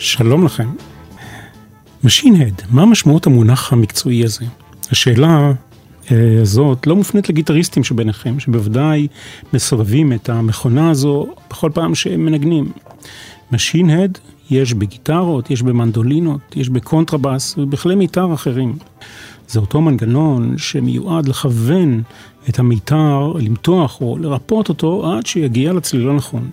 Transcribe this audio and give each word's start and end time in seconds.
שלום 0.00 0.44
לכם. 0.44 0.68
Machine 2.04 2.38
Head, 2.38 2.62
מה 2.70 2.86
משמעות 2.86 3.26
המונח 3.26 3.72
המקצועי 3.72 4.24
הזה? 4.24 4.44
השאלה 4.90 5.52
אה, 6.10 6.38
הזאת 6.42 6.86
לא 6.86 6.96
מופנית 6.96 7.28
לגיטריסטים 7.28 7.84
שביניכם, 7.84 8.40
שבוודאי 8.40 9.08
מסובבים 9.52 10.12
את 10.12 10.28
המכונה 10.28 10.90
הזו 10.90 11.26
בכל 11.50 11.70
פעם 11.74 11.94
שהם 11.94 12.24
מנגנים. 12.24 12.72
Machine 13.52 13.94
Head 13.94 14.18
יש 14.50 14.74
בגיטרות, 14.74 15.50
יש 15.50 15.62
במנדולינות, 15.62 16.56
יש 16.56 16.68
בקונטרבאס 16.68 17.54
ובכלי 17.58 17.94
מיתר 17.94 18.34
אחרים. 18.34 18.76
זה 19.48 19.60
אותו 19.60 19.80
מנגנון 19.80 20.58
שמיועד 20.58 21.28
לכוון 21.28 22.02
את 22.48 22.58
המיתר, 22.58 23.32
למתוח 23.38 24.00
או 24.00 24.18
לרפות 24.18 24.68
אותו 24.68 25.12
עד 25.12 25.26
שיגיע 25.26 25.72
לצליל 25.72 26.08
הנכון. 26.08 26.50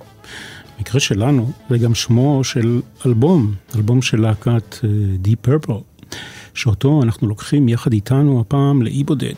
במקרה 0.78 1.00
שלנו 1.00 1.52
זה 1.70 1.78
גם 1.78 1.96
שמו 1.96 2.44
של 2.44 2.82
אלבום, 3.06 3.54
אלבום 3.76 4.02
של 4.02 4.22
להקת 4.22 4.76
uh, 4.82 4.84
Deep 5.28 5.48
Purple, 5.48 6.06
שאותו 6.54 7.04
אנחנו 7.04 7.28
לוקחים 7.28 7.70
יחד 7.70 7.94
איתנו 7.94 8.42
הפעם 8.42 8.82
לאי 8.82 9.04
בודד. 9.04 9.34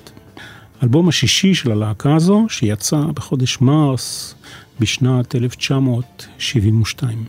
אלבום 0.84 1.09
השישי 1.09 1.55
של 1.55 1.72
הלהקה 1.72 2.16
הזו, 2.16 2.45
שיצא 2.50 2.98
בחודש 2.98 3.62
מרס 3.62 4.36
בשנת 4.80 5.36
1972. 5.36 7.26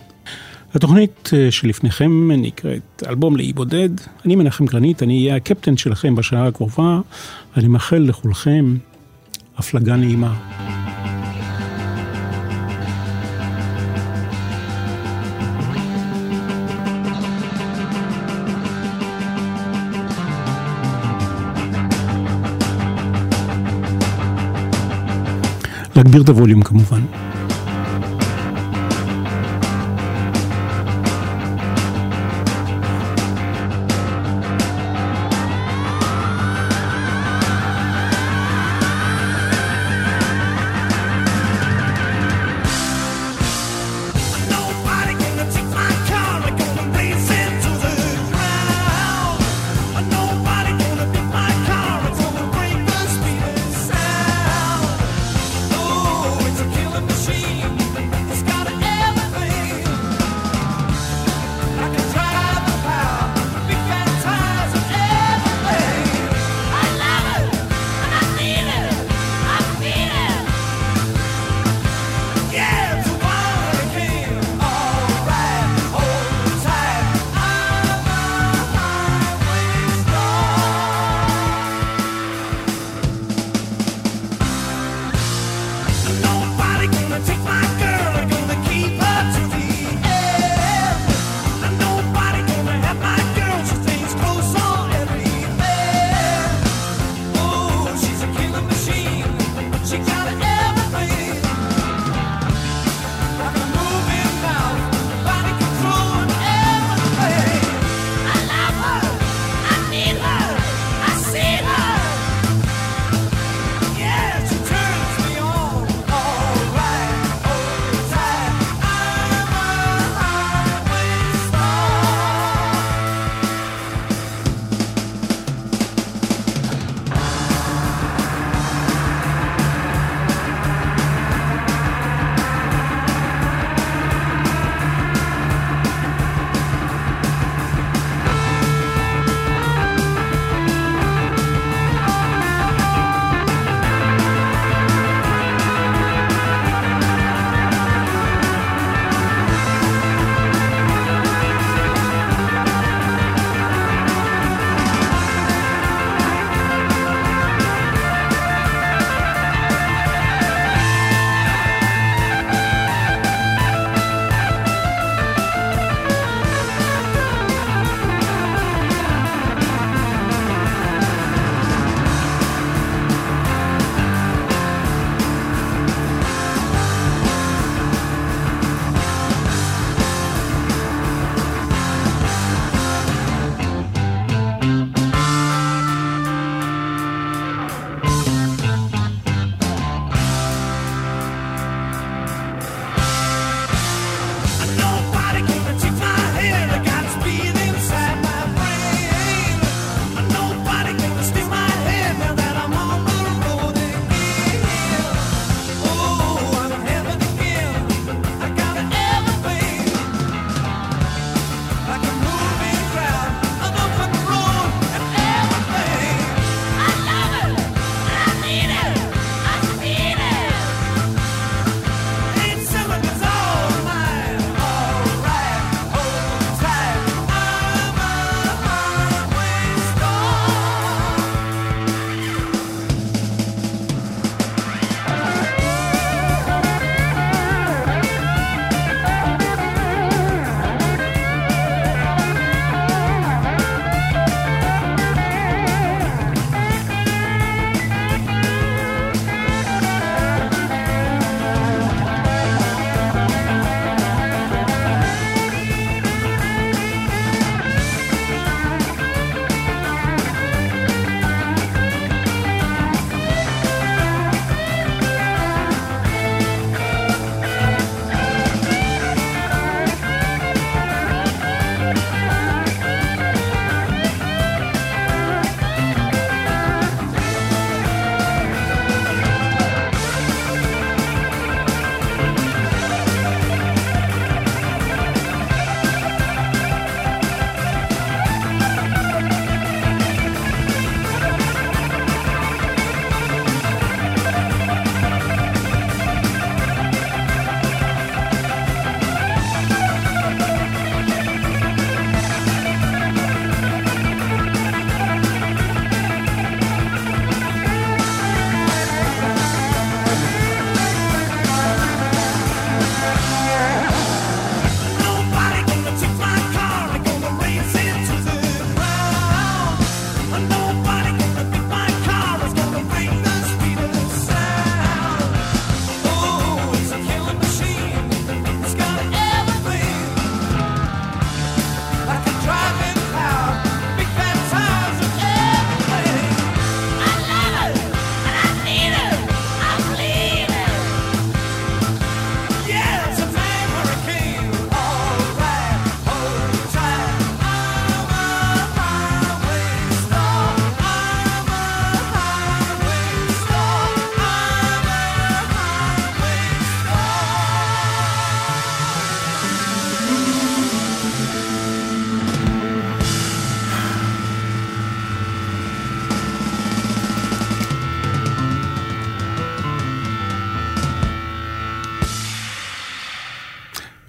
התוכנית 0.75 1.31
uh, 1.33 1.33
שלפניכם 1.51 2.31
נקראת 2.33 3.03
אלבום 3.09 3.37
לאי 3.37 3.53
בודד. 3.53 3.91
אני 4.25 4.37
מנחם 4.37 4.67
גרנית, 4.67 5.03
אני 5.03 5.23
אהיה 5.23 5.37
הקפטן 5.37 5.77
שלכם 5.77 6.15
בשעה 6.15 6.47
הקרובה. 6.47 7.01
אני 7.57 7.69
מאחל 7.69 7.97
לכולכם 7.97 8.77
הפלגה 9.57 9.97
נעימה. 9.97 10.78
להגביר 25.99 26.23
את 26.23 26.29
הווליום 26.29 26.63
כמובן. 26.63 27.01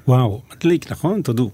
וואו, 0.09 0.41
מדליק, 0.51 0.91
נכון? 0.91 1.21
תודו. 1.21 1.51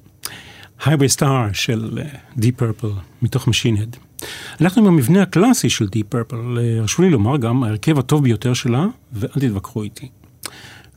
Highway 0.81 1.17
Star 1.17 1.53
של 1.53 1.99
אה, 1.99 2.39
Deep 2.39 2.61
Purple, 2.61 2.87
מתוך 3.21 3.47
Machine 3.47 3.77
Head. 3.77 4.23
הלכנו 4.59 4.81
עם 4.81 4.87
המבנה 4.87 5.21
הקלאסי 5.21 5.69
של 5.69 5.85
Deep 5.85 6.15
Purple, 6.15 6.59
הרשו 6.79 7.01
לי 7.01 7.09
לומר 7.09 7.37
גם, 7.37 7.63
ההרכב 7.63 7.99
הטוב 7.99 8.23
ביותר 8.23 8.53
שלה, 8.53 8.85
ואל 9.13 9.29
תתווכחו 9.29 9.83
איתי. 9.83 10.09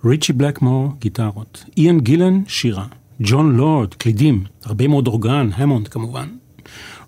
ריצ'י 0.04 0.32
בלקמור, 0.32 0.92
גיטרות, 0.98 1.64
איאן 1.76 2.00
גילן, 2.00 2.42
שירה, 2.48 2.86
ג'ון 3.20 3.56
לורד, 3.56 3.94
קלידים, 3.94 4.44
הרבה 4.64 4.88
מאוד 4.88 5.06
אורגן, 5.06 5.50
המונד 5.54 5.88
כמובן, 5.88 6.28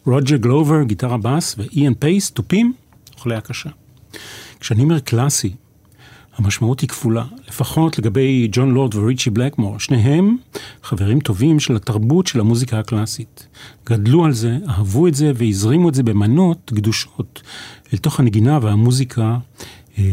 רוג'ר 0.06 0.36
גלובר, 0.36 0.82
גיטרה 0.82 1.18
בס, 1.18 1.54
ואיאן 1.58 1.94
פייס, 1.94 2.30
תופים, 2.30 2.72
וכלי 3.14 3.34
הקשה. 3.34 3.70
כשאני 4.60 4.82
אומר 4.82 4.98
קלאסי, 4.98 5.54
המשמעות 6.44 6.80
היא 6.80 6.88
כפולה, 6.88 7.24
לפחות 7.48 7.98
לגבי 7.98 8.48
ג'ון 8.52 8.70
לורד 8.70 8.94
וריצ'י 8.94 9.30
בלקמור, 9.30 9.78
שניהם 9.78 10.36
חברים 10.82 11.20
טובים 11.20 11.60
של 11.60 11.76
התרבות 11.76 12.26
של 12.26 12.40
המוזיקה 12.40 12.78
הקלאסית. 12.78 13.46
גדלו 13.86 14.24
על 14.24 14.32
זה, 14.32 14.58
אהבו 14.68 15.06
את 15.06 15.14
זה 15.14 15.32
והזרימו 15.34 15.88
את 15.88 15.94
זה 15.94 16.02
במנות 16.02 16.72
גדושות 16.74 17.42
אל 17.92 17.98
תוך 17.98 18.20
הנגינה 18.20 18.58
והמוזיקה 18.62 19.38
אה, 19.98 20.04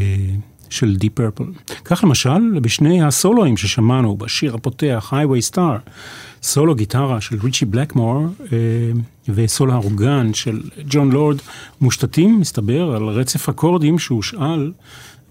של 0.70 0.96
דיפ 0.96 1.14
פרפל. 1.14 1.44
כך 1.86 2.04
למשל, 2.04 2.60
בשני 2.62 3.04
הסולואים 3.04 3.58
ששמענו 3.58 4.18
בשיר 4.18 4.56
הפותח, 4.56 5.14
Highway 5.14 5.54
Star, 5.54 5.90
סולו 6.44 6.76
גיטרה 6.76 7.22
של 7.22 7.38
ריצ'י 7.44 7.66
בלקמור 7.66 8.26
אה, 8.52 8.58
וסולו 9.30 9.74
האורגן 9.74 10.34
של 10.34 10.62
ג'ון 10.90 11.12
לורד, 11.12 11.38
מושתתים, 11.82 12.40
מסתבר, 12.40 12.96
על 12.96 13.04
רצף 13.04 13.50
אקורדים 13.50 14.00
שהושאל 14.00 14.72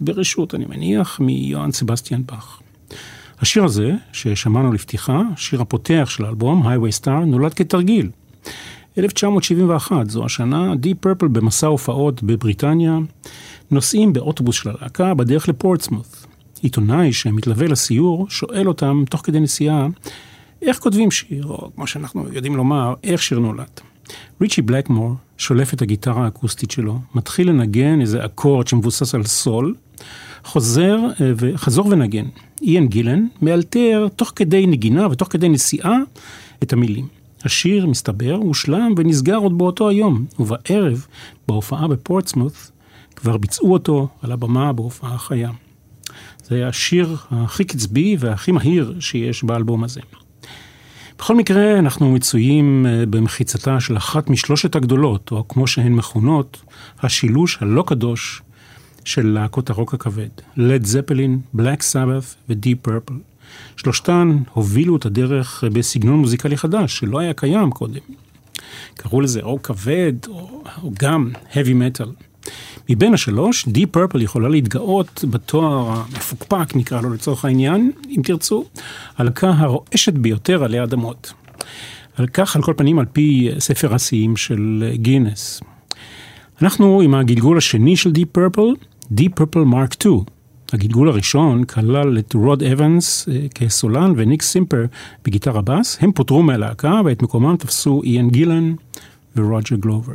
ברשות, 0.01 0.55
אני 0.55 0.65
מניח, 0.69 1.21
מיוהאן 1.21 1.73
סבסטיאן 1.73 2.23
באך. 2.27 2.61
השיר 3.41 3.65
הזה, 3.65 3.93
ששמענו 4.13 4.73
לפתיחה, 4.73 5.23
שיר 5.37 5.61
הפותח 5.61 6.07
של 6.11 6.25
האלבום, 6.25 6.67
Highway 6.67 7.03
Star, 7.03 7.25
נולד 7.27 7.55
כתרגיל. 7.55 8.11
1971, 8.99 10.11
זו 10.11 10.25
השנה, 10.25 10.73
Deep 10.73 11.07
Purple 11.07 11.29
במסע 11.29 11.67
הופעות 11.67 12.23
בבריטניה, 12.23 12.99
נוסעים 13.71 14.13
באוטובוס 14.13 14.57
של 14.57 14.71
הלהקה 14.71 15.15
בדרך 15.15 15.49
לפורטסמות'. 15.49 16.27
עיתונאי 16.63 17.13
שמתלווה 17.13 17.67
לסיור, 17.67 18.27
שואל 18.31 18.69
אותם, 18.69 19.05
תוך 19.11 19.21
כדי 19.25 19.41
נסיעה, 19.41 19.87
איך 20.63 20.79
כותבים 20.79 21.11
שיר, 21.11 21.47
או 21.47 21.71
כמו 21.75 21.87
שאנחנו 21.87 22.27
יודעים 22.33 22.57
לומר, 22.57 22.95
איך 23.05 23.23
שיר 23.23 23.39
נולד. 23.39 23.81
ריצ'י 24.41 24.63
בלקמור 24.63 25.15
שולף 25.39 25.75
את 25.75 25.83
הגיטרה 25.83 26.25
האקוסטית 26.25 26.71
שלו, 26.71 26.99
מתחיל 27.15 27.49
לנגן 27.49 28.01
איזה 28.01 28.25
אקורד 28.25 28.67
שמבוסס 28.67 29.15
על 29.15 29.25
סול, 29.25 29.75
חוזר 30.45 30.99
אה, 31.21 31.33
וחזור 31.37 31.87
ונגן. 31.87 32.25
איאן 32.63 32.87
גילן 32.87 33.27
מאלתר 33.43 34.09
תוך 34.17 34.33
כדי 34.37 34.67
נגינה 34.67 35.09
ותוך 35.11 35.29
כדי 35.33 35.49
נסיעה 35.49 35.97
את 36.62 36.73
המילים. 36.73 37.09
השיר, 37.45 37.87
מסתבר, 37.87 38.35
הושלם 38.35 38.95
ונסגר 38.97 39.37
עוד 39.37 39.59
באותו 39.59 39.88
היום, 39.88 40.26
ובערב, 40.38 41.07
בהופעה 41.49 41.88
בפורטסמות', 41.88 42.71
כבר 43.17 43.37
ביצעו 43.37 43.73
אותו 43.73 44.09
על 44.23 44.33
הבמה 44.33 44.73
בהופעה 44.73 45.19
חיה. 45.19 45.50
זה 46.45 46.69
השיר 46.69 47.17
הכי 47.31 47.65
קצבי 47.65 48.17
והכי 48.19 48.53
מהיר 48.53 48.97
שיש 49.00 49.45
באלבום 49.45 49.85
הזה. 49.85 50.00
בכל 51.19 51.37
מקרה, 51.37 51.79
אנחנו 51.79 52.12
מצויים 52.12 52.87
אה, 52.87 53.07
במחיצתה 53.07 53.81
של 53.81 53.97
אחת 53.97 54.31
משלושת 54.31 54.76
הגדולות, 54.76 55.31
או 55.33 55.49
כמו 55.49 55.67
שהן 55.67 55.93
מכונות, 55.93 56.62
השילוש 57.03 57.59
הלא 57.61 57.85
קדוש 57.87 58.43
של 59.07 59.27
להקות 59.27 59.71
הרוק 59.71 59.95
הכבד, 59.95 60.29
לד 60.57 60.85
זפלין, 60.85 61.41
בלק 61.55 61.83
סאבת 61.83 62.35
ודיפ 62.49 62.79
פרפל. 62.83 63.15
שלושתן 63.77 64.39
הובילו 64.53 64.97
את 64.97 65.07
הדרך 65.07 65.65
בסגנון 65.73 66.19
מוזיקלי 66.19 66.57
חדש, 66.57 66.99
שלא 66.99 67.19
היה 67.19 67.33
קיים 67.33 67.71
קודם. 67.71 68.01
קראו 68.95 69.21
לזה 69.21 69.41
או 69.41 69.63
כבד, 69.63 70.13
או, 70.29 70.63
או 70.83 70.91
גם 71.03 71.31
heavy 71.53 72.01
metal. 72.01 72.09
מבין 72.91 73.15
השלוש, 73.15 73.69
די 73.69 73.87
פרפל 73.87 74.23
יכולה 74.23 74.49
להתגאות 74.49 75.25
בתואר 75.31 75.91
המפוקפק, 75.91 76.77
נקרא 76.77 77.01
לו 77.01 77.15
לצורך 77.15 77.45
העניין, 77.45 77.93
אם 78.09 78.21
תרצו, 78.25 78.65
הלקה 79.17 79.51
הרועשת 79.51 80.13
ביותר 80.13 80.65
עלי 80.65 80.83
אדמות. 80.83 81.33
על 82.17 82.27
כך, 82.27 82.57
על 82.57 82.63
כל 82.63 82.75
פנים, 82.77 82.99
על 82.99 83.07
פי 83.13 83.51
ספר 83.59 83.95
השיאים 83.95 84.37
של 84.37 84.91
גינס. 84.95 85.61
אנחנו 86.63 87.01
עם 87.01 87.15
הגלגול 87.15 87.59
השני 87.59 87.97
של 87.97 88.13
Deep 88.12 88.28
Purple, 88.33 88.75
Deep 89.11 89.35
Purple 89.35 89.61
Mark 89.61 89.93
2. 89.93 90.21
הגלגול 90.73 91.09
הראשון 91.09 91.65
כלל 91.65 92.19
את 92.19 92.35
רוד 92.35 92.63
אבנס 92.63 93.29
אה, 93.29 93.47
כסולן 93.55 94.13
וניק 94.17 94.43
סימפר 94.43 94.85
בגיטרה 95.25 95.63
בס. 95.63 95.99
הם 96.01 96.13
פוטרו 96.13 96.43
מהלהקה 96.43 97.01
ואת 97.05 97.23
מקומם 97.23 97.57
תפסו 97.57 98.03
איאן 98.05 98.31
גילן 98.31 98.75
ורוג'ר 99.37 99.77
גלובר. 99.77 100.13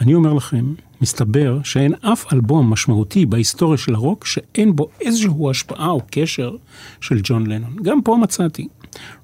אני 0.00 0.14
אומר 0.14 0.32
לכם, 0.32 0.74
מסתבר 1.00 1.58
שאין 1.64 1.94
אף 2.00 2.32
אלבום 2.32 2.70
משמעותי 2.70 3.26
בהיסטוריה 3.26 3.78
של 3.78 3.94
הרוק 3.94 4.26
שאין 4.26 4.76
בו 4.76 4.88
איזושהי 5.00 5.50
השפעה 5.50 5.90
או 5.90 6.00
קשר 6.10 6.56
של 7.00 7.20
ג'ון 7.22 7.46
לנון. 7.46 7.76
גם 7.82 8.02
פה 8.02 8.16
מצאתי. 8.22 8.68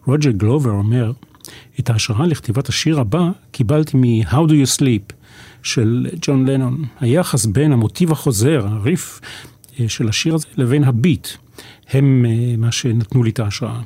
רוג'ר 0.06 0.30
גלובר 0.30 0.70
אומר, 0.70 1.12
את 1.80 1.90
ההשראה 1.90 2.26
לכתיבת 2.26 2.68
השיר 2.68 3.00
הבא 3.00 3.30
קיבלתי 3.50 3.96
מ-How 3.96 4.48
Do 4.48 4.52
You 4.52 4.78
Sleep 4.78 5.21
של 5.62 6.06
ג'ון 6.20 6.48
לנון. 6.48 6.84
היחס 7.00 7.46
בין 7.46 7.72
המוטיב 7.72 8.12
החוזר, 8.12 8.66
הריף 8.66 9.20
אה, 9.80 9.88
של 9.88 10.08
השיר 10.08 10.34
הזה, 10.34 10.46
לבין 10.56 10.84
הביט, 10.84 11.28
הם 11.90 12.26
אה, 12.28 12.54
מה 12.58 12.72
שנתנו 12.72 13.22
לי 13.22 13.30
את 13.30 13.40
ההשראה. 13.40 13.80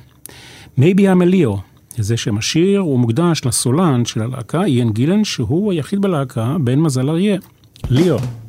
Maybe 0.78 1.00
I'm 1.00 1.22
a 1.22 1.32
Leo, 1.32 1.58
זה 1.98 2.16
שם 2.16 2.38
השיר, 2.38 2.80
הוא 2.80 2.98
מוקדש 2.98 3.40
לסולן 3.44 4.04
של 4.04 4.22
הלהקה, 4.22 4.64
איין 4.64 4.92
גילן, 4.92 5.24
שהוא 5.24 5.72
היחיד 5.72 6.02
בלהקה, 6.02 6.56
בן 6.60 6.78
מזל 6.78 7.08
אריה. 7.08 7.38
ליאו. 7.90 8.45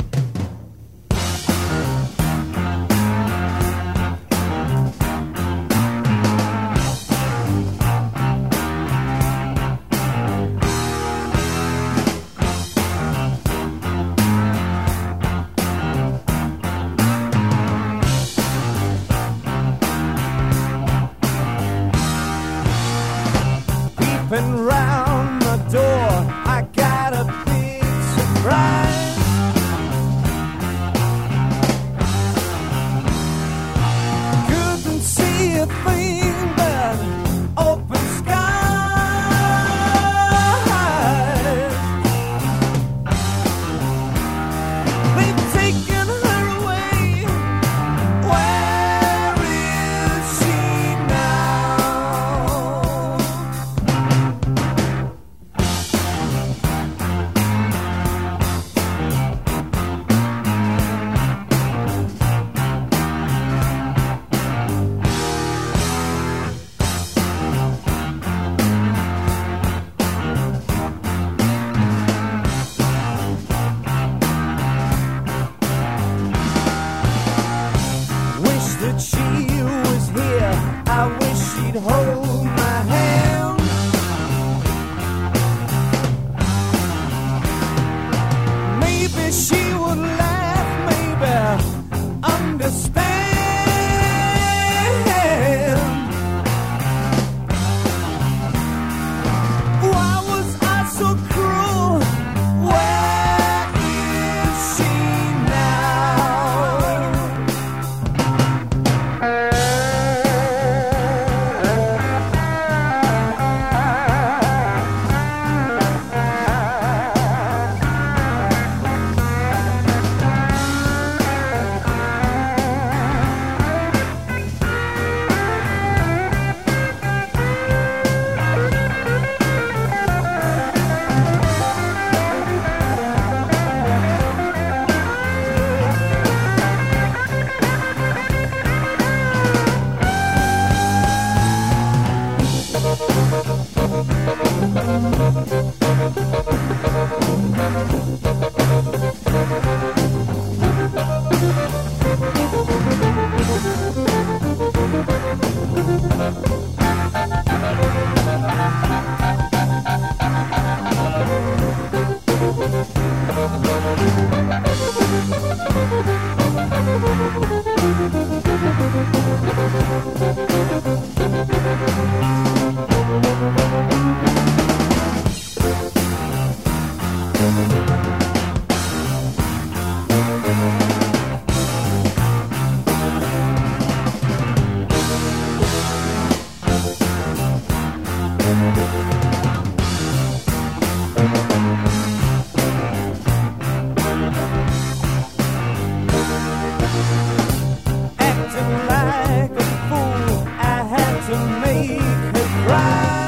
כן, 201.83 203.26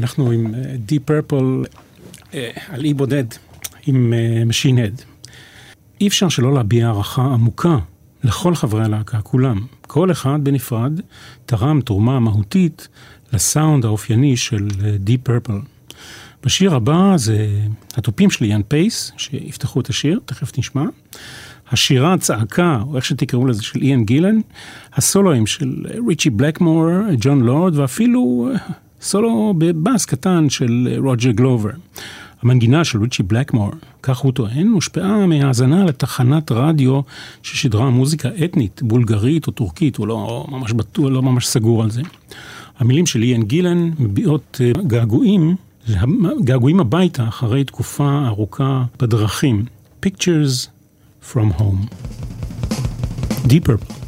אנחנו 0.00 0.30
עם 0.30 0.54
Deep 0.88 1.10
Purple 1.10 1.66
אה, 2.34 2.50
על 2.68 2.84
אי 2.84 2.94
בודד, 2.94 3.24
עם 3.86 4.12
Machine 4.48 4.76
Head. 4.76 5.02
אי 6.00 6.08
אפשר 6.08 6.28
שלא 6.28 6.54
להביע 6.54 6.86
הערכה 6.86 7.22
עמוקה 7.22 7.78
לכל 8.24 8.54
חברי 8.54 8.84
הלהקה, 8.84 9.20
כולם. 9.20 9.66
כל 9.80 10.10
אחד 10.10 10.38
בנפרד 10.42 11.00
תרם 11.46 11.80
תרומה 11.80 12.20
מהותית 12.20 12.88
לסאונד 13.32 13.84
האופייני 13.84 14.36
של 14.36 14.68
Deep 15.06 15.28
Purple. 15.28 15.92
בשיר 16.44 16.74
הבא 16.74 17.12
זה 17.16 17.48
התופים 17.94 18.30
של 18.30 18.44
יאן 18.44 18.62
פייס, 18.68 19.12
שיפתחו 19.16 19.80
את 19.80 19.88
השיר, 19.88 20.20
תכף 20.24 20.58
נשמע. 20.58 20.84
השירה, 21.70 22.14
הצעקה, 22.14 22.82
או 22.86 22.96
איך 22.96 23.04
שתקראו 23.04 23.46
לזה, 23.46 23.62
של 23.62 23.82
איאן 23.82 24.04
גילן, 24.04 24.40
הסולואים 24.94 25.46
של 25.46 25.84
ריצ'י 26.08 26.30
בלקמור, 26.30 26.88
ג'ון 27.20 27.42
לורד, 27.42 27.78
ואפילו 27.78 28.50
סולו 29.00 29.54
בבאס 29.58 30.04
קטן 30.04 30.50
של 30.50 30.88
רוג'ר 30.98 31.30
גלובר. 31.30 31.70
המנגינה 32.42 32.84
של 32.84 33.02
ריצ'י 33.02 33.22
בלקמור, 33.22 33.70
כך 34.02 34.18
הוא 34.18 34.32
טוען, 34.32 34.68
הושפעה 34.68 35.26
מהאזנה 35.26 35.84
לתחנת 35.84 36.52
רדיו 36.52 37.00
ששידרה 37.42 37.90
מוזיקה 37.90 38.28
אתנית, 38.44 38.82
בולגרית 38.82 39.46
או 39.46 39.52
טורקית, 39.52 39.96
הוא 39.96 40.06
לא 40.06 40.46
ממש 40.50 40.72
בטוח, 40.72 41.10
לא 41.10 41.22
ממש 41.22 41.46
סגור 41.46 41.82
על 41.82 41.90
זה. 41.90 42.02
המילים 42.78 43.06
של 43.06 43.22
איאן 43.22 43.42
גילן 43.42 43.90
מביעות 43.98 44.60
אה, 44.60 44.82
געגועים, 44.86 45.56
געגועים 46.44 46.80
הביתה 46.80 47.28
אחרי 47.28 47.64
תקופה 47.64 48.22
ארוכה 48.26 48.84
בדרכים. 49.00 49.64
Pictures 50.00 50.68
from 51.20 51.50
home. 51.50 51.90
Deep 53.46 53.64
Purple. 53.64 53.99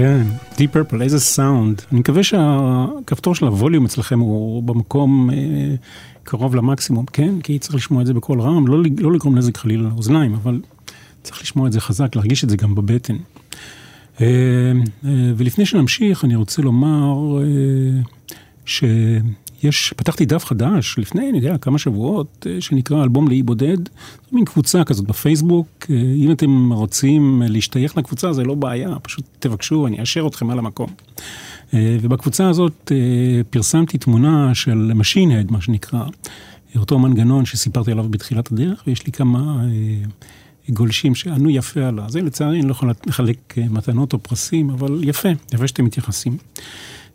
כן, 0.00 0.26
Deep 0.52 0.76
Purple, 0.76 1.02
איזה 1.02 1.20
סאונד. 1.20 1.82
אני 1.92 2.00
מקווה 2.00 2.22
שהכפתור 2.22 3.34
של 3.34 3.46
הווליום 3.46 3.84
אצלכם 3.84 4.18
הוא 4.18 4.62
במקום 4.62 5.30
אה, 5.30 5.36
קרוב 6.24 6.54
למקסימום, 6.54 7.06
כן? 7.06 7.40
כי 7.40 7.58
צריך 7.58 7.74
לשמוע 7.74 8.02
את 8.02 8.06
זה 8.06 8.14
בקול 8.14 8.40
רם, 8.40 8.66
לא, 8.66 8.82
לא 8.98 9.12
לגרום 9.12 9.38
נזק 9.38 9.56
חלילה 9.56 9.82
לאוזניים, 9.82 10.34
אבל 10.34 10.60
צריך 11.22 11.42
לשמוע 11.42 11.66
את 11.66 11.72
זה 11.72 11.80
חזק, 11.80 12.16
להרגיש 12.16 12.44
את 12.44 12.50
זה 12.50 12.56
גם 12.56 12.74
בבטן. 12.74 13.16
אה, 14.20 14.26
אה, 15.04 15.32
ולפני 15.36 15.66
שנמשיך, 15.66 16.24
אני 16.24 16.36
רוצה 16.36 16.62
לומר 16.62 17.38
אה, 17.42 18.00
ש... 18.64 18.84
יש, 19.62 19.94
פתחתי 19.96 20.26
דף 20.26 20.44
חדש 20.44 20.98
לפני, 20.98 21.30
אני 21.30 21.38
יודע, 21.38 21.58
כמה 21.58 21.78
שבועות, 21.78 22.46
אה, 22.50 22.60
שנקרא 22.60 23.02
אלבום 23.02 23.28
לאי 23.28 23.42
בודד. 23.42 23.76
זו 23.86 24.32
מין 24.32 24.44
קבוצה 24.44 24.84
כזאת 24.84 25.06
בפייסבוק. 25.06 25.66
אה, 25.90 25.96
אם 26.16 26.32
אתם 26.32 26.72
רוצים 26.72 27.42
להשתייך 27.46 27.96
לקבוצה, 27.96 28.32
זה 28.32 28.44
לא 28.44 28.54
בעיה, 28.54 28.98
פשוט 29.02 29.24
תבקשו, 29.38 29.86
אני 29.86 30.00
אאשר 30.00 30.26
אתכם 30.26 30.50
על 30.50 30.58
המקום. 30.58 30.90
אה, 31.74 31.96
ובקבוצה 32.00 32.48
הזאת 32.48 32.92
פרסמתי 33.50 33.98
תמונה 33.98 34.54
של 34.54 34.92
Machine 35.00 35.48
Head, 35.48 35.52
מה 35.52 35.60
שנקרא, 35.60 36.04
אותו 36.76 36.98
מנגנון 36.98 37.44
שסיפרתי 37.44 37.92
עליו 37.92 38.08
בתחילת 38.10 38.52
הדרך, 38.52 38.82
ויש 38.86 39.06
לי 39.06 39.12
כמה 39.12 39.64
גולשים 40.68 41.14
שענו 41.14 41.50
יפה 41.50 41.86
על 41.86 42.00
זה. 42.08 42.22
לצערי, 42.22 42.60
אני 42.60 42.66
לא 42.66 42.72
יכול 42.72 42.92
לחלק 43.06 43.54
מתנות 43.70 44.12
או 44.12 44.18
פרסים, 44.18 44.70
אבל 44.70 45.00
יפה, 45.02 45.28
יפה 45.52 45.68
שאתם 45.68 45.84
מתייחסים. 45.84 46.36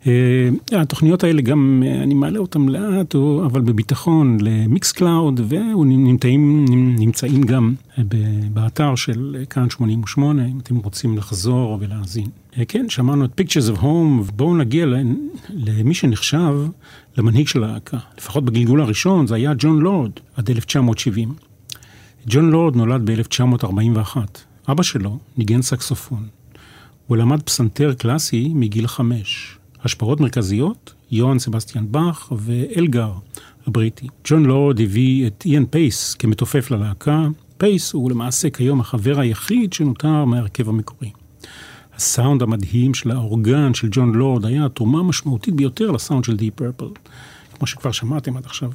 אה, 0.06 0.48
התוכניות 0.72 1.24
האלה 1.24 1.42
גם, 1.42 1.82
אה, 1.86 2.02
אני 2.02 2.14
מעלה 2.14 2.38
אותן 2.38 2.60
לאט, 2.60 3.14
אבל 3.46 3.60
בביטחון 3.60 4.38
ל 4.40 4.92
Mixcloud, 4.92 5.40
ונמצאים 5.48 7.42
גם 7.42 7.74
אה, 7.98 8.02
באתר 8.52 8.94
של 8.94 9.44
כאן 9.50 9.70
88, 9.70 10.46
אם 10.46 10.58
אתם 10.58 10.76
רוצים 10.76 11.18
לחזור 11.18 11.78
ולהאזין. 11.80 12.26
כן, 12.68 12.88
שמענו 12.88 13.24
את 13.24 13.40
Pictures 13.40 13.76
of 13.76 13.80
Home, 13.80 14.20
ובואו 14.26 14.56
נגיע 14.56 14.86
למי 15.50 15.94
שנחשב 15.94 16.54
למנהיג 17.18 17.46
של 17.46 17.64
הלהקה. 17.64 17.98
לפחות 18.18 18.44
בגלגול 18.44 18.80
הראשון 18.80 19.26
זה 19.26 19.34
היה 19.34 19.52
ג'ון 19.58 19.78
לורד 19.78 20.10
עד 20.36 20.50
1970. 20.50 21.34
ג'ון 22.26 22.50
לורד 22.50 22.76
נולד 22.76 23.10
ב-1941. 23.10 24.16
אבא 24.68 24.82
שלו 24.82 25.18
ניגן 25.36 25.62
סקסופון. 25.62 26.26
הוא 27.06 27.16
למד 27.16 27.42
פסנתר 27.42 27.94
קלאסי 27.94 28.52
מגיל 28.54 28.86
חמש. 28.86 29.58
השפעות 29.86 30.20
מרכזיות, 30.20 30.94
יוהאן 31.10 31.38
סבסטיאן 31.38 31.86
באך 31.90 32.32
ואלגר 32.36 33.12
הבריטי. 33.66 34.06
ג'ון 34.24 34.46
לורד 34.46 34.80
הביא 34.80 35.26
את 35.26 35.42
איאן 35.46 35.66
פייס 35.66 36.14
כמתופף 36.14 36.70
ללהקה. 36.70 37.26
פייס 37.58 37.92
הוא 37.92 38.10
למעשה 38.10 38.50
כיום 38.50 38.80
החבר 38.80 39.20
היחיד 39.20 39.72
שנותר 39.72 40.24
מהרכב 40.24 40.68
המקורי. 40.68 41.10
הסאונד 41.96 42.42
המדהים 42.42 42.94
של 42.94 43.10
האורגן 43.10 43.74
של 43.74 43.88
ג'ון 43.90 44.14
לורד 44.14 44.46
היה 44.46 44.68
תרומה 44.68 45.02
משמעותית 45.02 45.54
ביותר 45.54 45.90
לסאונד 45.90 46.24
של 46.24 46.36
דיפ 46.36 46.50
פרפל, 46.50 46.88
כמו 47.54 47.66
שכבר 47.66 47.92
שמעתם 47.92 48.36
עד 48.36 48.44
עכשיו. 48.44 48.70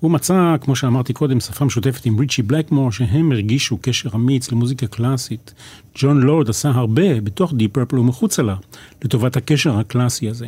הוא 0.00 0.10
מצא, 0.10 0.56
כמו 0.60 0.76
שאמרתי 0.76 1.12
קודם, 1.12 1.40
שפה 1.40 1.64
משותפת 1.64 2.06
עם 2.06 2.18
ריצ'י 2.18 2.42
בלקמור, 2.42 2.92
שהם 2.92 3.32
הרגישו 3.32 3.78
קשר 3.80 4.08
אמיץ 4.14 4.52
למוזיקה 4.52 4.86
קלאסית. 4.86 5.54
ג'ון 5.98 6.20
לורד 6.20 6.50
עשה 6.50 6.70
הרבה 6.70 7.20
בתוך 7.20 7.52
דיפ 7.54 7.72
פרפל 7.72 7.98
ומחוצה 7.98 8.42
לה, 8.42 8.56
לטובת 9.04 9.36
הקשר 9.36 9.78
הקלאסי 9.78 10.28
הזה. 10.28 10.46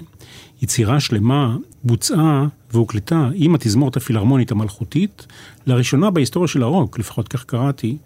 יצירה 0.63 1.01
שלמה 1.01 1.57
בוצעה 1.85 2.47
והוקלטה 2.73 3.29
עם 3.35 3.55
התזמורת 3.55 3.97
הפילהרמונית 3.97 4.51
המלכותית, 4.51 5.27
לראשונה 5.67 6.11
בהיסטוריה 6.11 6.49
של 6.49 6.63
הרוק, 6.63 6.99
לפחות 6.99 7.29
כך 7.29 7.45
קראתי, 7.45 7.97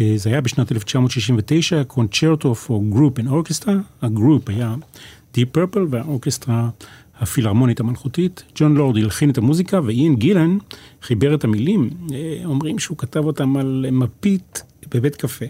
אה, 0.00 0.14
זה 0.16 0.30
היה 0.30 0.40
בשנת 0.40 0.72
1969, 0.72 1.84
Concerto 1.84 2.54
for 2.54 2.84
Group 2.90 3.18
and 3.18 3.28
Orchestra, 3.28 3.74
ה 4.02 4.10
group 4.10 4.48
היה 4.48 4.74
דיפ 5.34 5.48
פרפל 5.48 5.86
וה 5.90 6.04
orchestra 6.04 6.68
הפילהרמונית 7.22 7.80
המלכותית. 7.80 8.42
ג'ון 8.54 8.74
לורד 8.74 8.96
הלחין 8.96 9.30
את 9.30 9.38
המוזיקה 9.38 9.80
ואיין 9.84 10.16
גילן 10.16 10.58
חיבר 11.02 11.34
את 11.34 11.44
המילים. 11.44 11.90
אה, 12.12 12.40
אומרים 12.44 12.78
שהוא 12.78 12.98
כתב 12.98 13.24
אותם 13.24 13.56
על 13.56 13.86
מפית 13.92 14.62
בבית 14.94 15.16
קפה. 15.16 15.44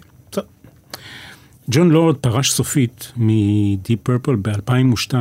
ג'ון 1.71 1.91
לורד 1.91 2.17
פרש 2.17 2.51
סופית 2.53 3.13
מדיפ 3.17 4.01
פרפל 4.03 4.37
ב-2002. 4.37 5.15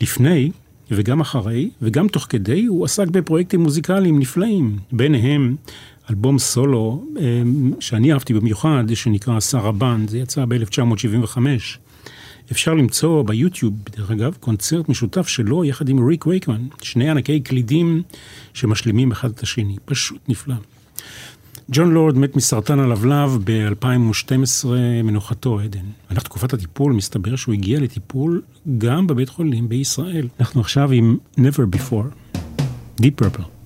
לפני 0.00 0.50
וגם 0.90 1.20
אחרי 1.20 1.70
וגם 1.82 2.08
תוך 2.08 2.26
כדי 2.28 2.64
הוא 2.64 2.84
עסק 2.84 3.08
בפרויקטים 3.08 3.60
מוזיקליים 3.60 4.18
נפלאים, 4.18 4.78
ביניהם 4.92 5.56
אלבום 6.10 6.38
סולו 6.38 7.04
אה, 7.20 7.42
שאני 7.80 8.12
אהבתי 8.12 8.34
במיוחד, 8.34 8.84
שנקרא 8.94 9.40
סרבן, 9.40 10.04
זה 10.08 10.18
יצא 10.18 10.44
ב-1975. 10.44 11.38
אפשר 12.52 12.74
למצוא 12.74 13.22
ביוטיוב, 13.22 13.74
דרך 13.96 14.10
אגב, 14.10 14.36
קונצרט 14.40 14.88
משותף 14.88 15.28
שלו 15.28 15.64
יחד 15.64 15.88
עם 15.88 16.08
ריק 16.08 16.26
וייקמן, 16.26 16.66
שני 16.82 17.10
ענקי 17.10 17.40
קלידים 17.40 18.02
שמשלימים 18.54 19.12
אחד 19.12 19.30
את 19.30 19.40
השני, 19.40 19.76
פשוט 19.84 20.18
נפלא. 20.28 20.54
ג'ון 21.70 21.90
לורד 21.90 22.18
מת 22.18 22.36
מסרטן 22.36 22.78
הלבלב 22.78 23.38
ב-2012, 23.44 24.66
מנוחתו 25.04 25.60
עדן. 25.60 25.78
במהלך 26.10 26.22
תקופת 26.22 26.52
הטיפול 26.52 26.92
מסתבר 26.92 27.36
שהוא 27.36 27.54
הגיע 27.54 27.80
לטיפול 27.80 28.42
גם 28.78 29.06
בבית 29.06 29.28
חולים 29.28 29.68
בישראל. 29.68 30.28
אנחנו 30.40 30.60
עכשיו 30.60 30.92
עם 30.92 31.16
Never 31.38 31.76
Before, 31.76 32.38
Deep 33.02 33.22
Purple. 33.22 33.57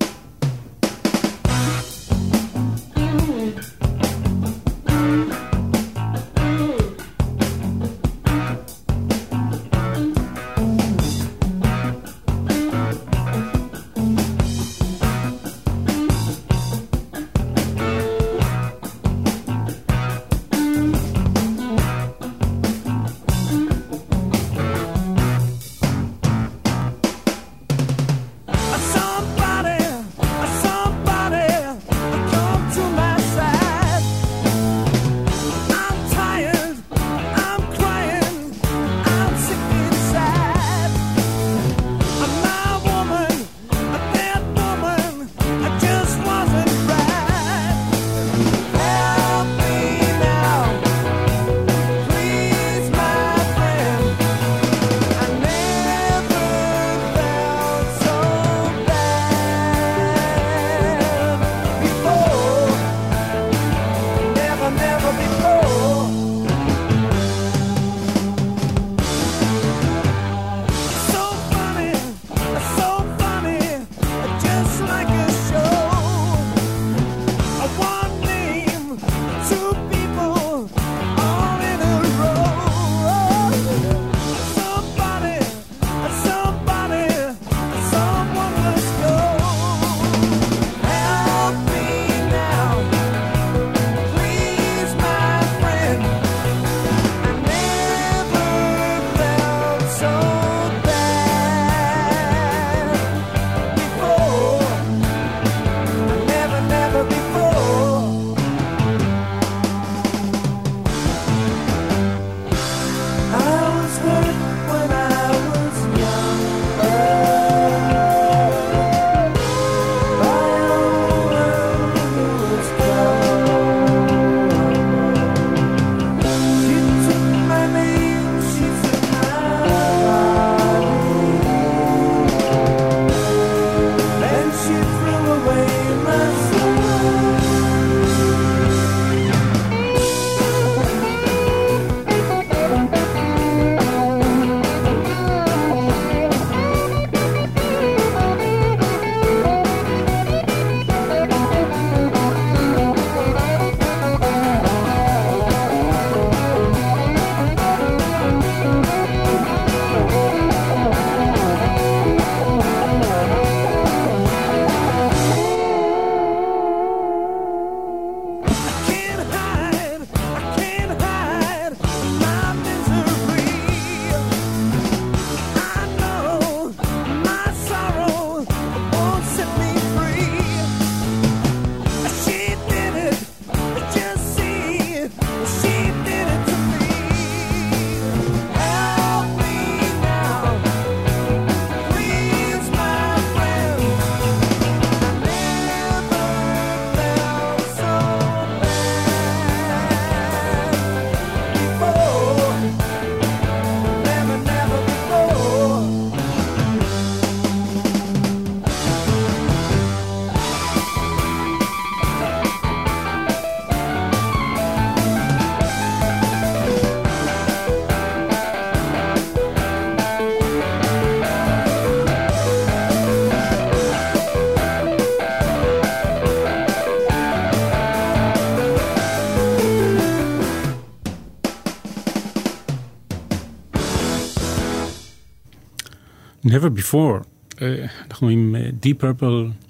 Never 236.63 236.79
before. 236.79 237.23
אה, 237.61 237.85
אנחנו 238.11 238.29
עם 238.29 238.55
אה, 238.59 238.69
Deep 238.83 239.03
Purple 239.03 239.67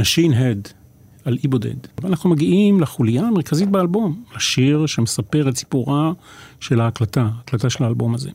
Machine 0.00 0.32
Head 0.32 0.72
על 1.24 1.38
אי 1.44 1.48
בודד. 1.48 1.74
ואנחנו 2.02 2.30
מגיעים 2.30 2.80
לחוליה 2.80 3.22
המרכזית 3.22 3.68
באלבום, 3.68 4.22
השיר 4.34 4.86
שמספר 4.86 5.48
את 5.48 5.56
סיפורה 5.56 6.12
של 6.60 6.80
ההקלטה, 6.80 7.28
ההקלטה 7.36 7.70
של 7.70 7.84
האלבום 7.84 8.14
הזה. 8.14 8.30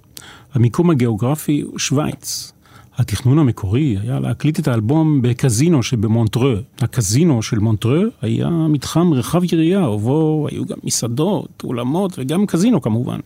המיקום 0.54 0.90
הגיאוגרפי 0.90 1.62
הוא 1.62 1.80
שווייץ. 1.80 2.52
התכנון 2.98 3.40
המקורי 3.40 3.98
היה 4.02 4.20
להקליט 4.20 4.60
את 4.60 4.68
האלבום 4.68 5.22
בקזינו 5.22 5.84
שבמונטרה. 5.84 6.56
הקזינו 6.80 7.44
של 7.44 7.60
מונטרה 7.60 8.00
היה 8.22 8.50
מתחם 8.50 9.14
רחב 9.14 9.54
יריעה, 9.54 9.92
ובו 9.92 10.48
היו 10.52 10.66
גם 10.66 10.78
מסעדות, 10.84 11.64
אולמות 11.64 12.20
וגם 12.20 12.46
קזינו 12.46 12.82
כמובן. 12.82 13.20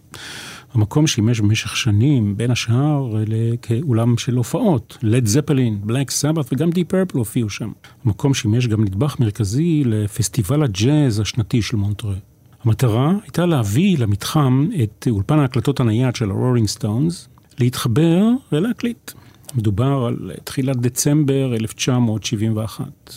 המקום 0.73 1.07
שימש 1.07 1.39
במשך 1.39 1.77
שנים, 1.77 2.37
בין 2.37 2.51
השאר, 2.51 3.13
כאולם 3.61 4.17
של 4.17 4.35
הופעות. 4.35 4.97
לד 5.01 5.25
זפלין, 5.25 5.81
בלק 5.83 6.11
סבת 6.11 6.53
וגם 6.53 6.69
דיפ 6.69 6.83
פרפל 6.83 7.17
הופיעו 7.17 7.49
שם. 7.49 7.71
המקום 8.05 8.33
שימש 8.33 8.67
גם 8.67 8.83
נדבך 8.83 9.19
מרכזי 9.19 9.83
לפסטיבל 9.85 10.63
הג'אז 10.63 11.19
השנתי 11.19 11.61
של 11.61 11.77
מונטרה. 11.77 12.15
המטרה 12.63 13.13
הייתה 13.23 13.45
להביא 13.45 13.97
למתחם 13.97 14.67
את 14.83 15.07
אולפן 15.09 15.39
ההקלטות 15.39 15.79
הנייד 15.79 16.15
של 16.15 16.31
הרולינג 16.31 16.67
סטונס, 16.67 17.27
להתחבר 17.59 18.23
ולהקליט. 18.51 19.11
מדובר 19.55 20.05
על 20.07 20.31
תחילת 20.43 20.77
דצמבר 20.77 21.55
1971, 21.55 23.13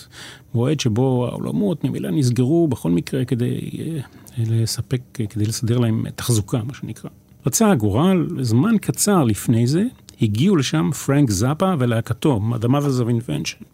מועד 0.55 0.81
שבו 0.81 1.27
האולמות 1.27 1.85
ממילא 1.85 2.11
נסגרו 2.11 2.69
בכל 2.69 2.91
מקרה 2.91 3.25
כדי 3.25 3.71
אה, 3.81 4.01
לספק, 4.39 5.01
כדי 5.13 5.47
לסדר 5.47 5.79
להם 5.79 6.05
תחזוקה, 6.11 6.59
מה 6.65 6.75
שנקרא. 6.75 7.11
רצה 7.47 7.71
הגורל, 7.71 8.27
זמן 8.41 8.79
קצר 8.81 9.25
לפני 9.25 9.67
זה, 9.67 9.85
הגיעו 10.23 10.57
לשם 10.57 10.91
פרנק 11.07 11.31
זאפה 11.31 11.75
ולהקתו, 11.79 12.41
Mothers 12.51 13.03
of 13.03 13.09
Invention. 13.09 13.65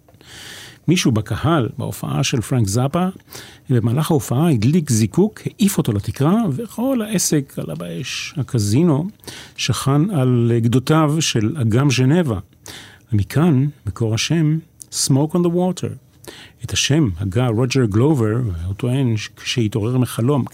מישהו 0.88 1.12
בקהל, 1.12 1.68
בהופעה 1.78 2.24
של 2.24 2.40
פרנק 2.40 2.68
זאפה, 2.68 3.06
במהלך 3.70 4.10
ההופעה 4.10 4.50
הדליק 4.50 4.90
זיקוק, 4.90 5.40
העיף 5.46 5.78
אותו 5.78 5.92
לתקרה, 5.92 6.42
וכל 6.52 7.02
העסק 7.02 7.54
עלה 7.58 7.74
באש. 7.74 8.34
הקזינו 8.36 9.06
שכן 9.56 10.10
על 10.10 10.52
גדותיו 10.58 11.16
של 11.20 11.56
אגם 11.60 11.90
ז'נבה. 11.90 12.38
ומכאן 13.12 13.66
מקור 13.86 14.14
השם 14.14 14.58
Smoke 14.92 15.34
on 15.34 15.38
the 15.38 15.50
Water. 15.54 15.92
את 16.64 16.72
השם 16.72 17.08
הגה 17.18 17.46
רוג'ר 17.46 17.84
גלובר, 17.84 18.40
הוא 18.66 18.74
טוען 18.74 19.14
שהתעורר 19.44 19.98
מחלום, 19.98 20.44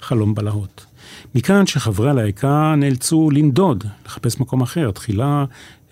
חלום 0.00 0.34
בלהות. 0.34 0.86
מכאן 1.34 1.66
שחברי 1.66 2.10
הלהקה 2.10 2.74
נאלצו 2.76 3.30
לנדוד, 3.30 3.84
לחפש 4.06 4.40
מקום 4.40 4.62
אחר. 4.62 4.90
תחילה 4.90 5.44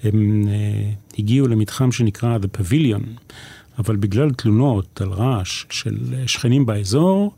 הם 0.05 0.44
אה, 0.45 1.18
הגיעו 1.18 1.48
למתחם 1.48 1.92
שנקרא 1.92 2.38
The 2.38 2.59
Pavilion, 2.59 3.33
אבל 3.78 3.96
בגלל 3.96 4.31
תלונות 4.31 5.00
על 5.00 5.09
רעש 5.09 5.64
של 5.70 5.96
שכנים 6.26 6.66
באזור, 6.66 7.35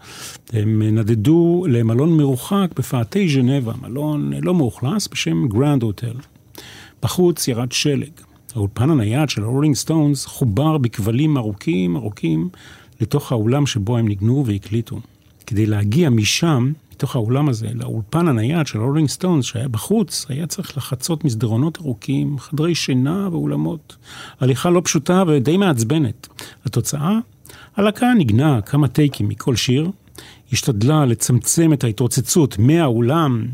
הם 0.53 0.83
נדדו 0.83 1.65
למלון 1.69 2.17
מרוחק 2.17 2.69
בפאתי 2.77 3.29
ז'נבה, 3.29 3.73
מלון 3.83 4.33
לא 4.43 4.55
מאוכלס 4.55 5.09
בשם 5.09 5.49
Grand 5.49 5.83
Hotel. 5.83 6.17
בחוץ 7.03 7.49
ירד 7.49 7.73
שלג. 7.73 8.11
האולפן 8.55 8.91
הנייד 8.91 9.29
של 9.29 9.43
הרולינג 9.43 9.75
סטונס 9.75 10.27
חובר 10.27 10.79
בכבלים 10.79 11.37
ארוכים 11.37 11.97
ארוכים 11.97 12.49
לתוך 13.01 13.33
האולם 13.33 13.67
שבו 13.67 13.97
הם 13.97 14.09
ניגנו 14.09 14.47
והקליטו. 14.47 15.01
כדי 15.47 15.67
להגיע 15.67 16.11
משם 16.11 16.73
מתוך 16.95 17.17
האולם 17.17 17.49
הזה 17.49 17.69
לאולפן 17.75 18.29
הנייד 18.29 18.67
של 18.67 18.81
רולינג 18.81 19.09
סטונס 19.09 19.45
שהיה 19.45 19.69
בחוץ, 19.69 20.27
היה 20.29 20.47
צריך 20.47 20.77
לחצות 20.77 21.25
מסדרונות 21.25 21.79
ארוכים, 21.79 22.39
חדרי 22.39 22.75
שינה 22.75 23.29
ואולמות. 23.33 23.97
הליכה 24.41 24.71
לא 24.71 24.81
פשוטה 24.85 25.25
ודי 25.27 25.57
מעצבנת. 25.57 26.29
התוצאה? 26.65 27.19
הלהקה 27.77 28.15
ניגנה 28.15 28.61
כמה 28.61 28.89
טייקים 28.89 29.29
מכל 29.29 29.57
שיר, 29.57 29.91
השתדלה 30.53 31.05
לצמצם 31.05 31.73
את 31.73 31.85
ההתרוצצות 31.85 32.59
מהאולם, 32.59 33.47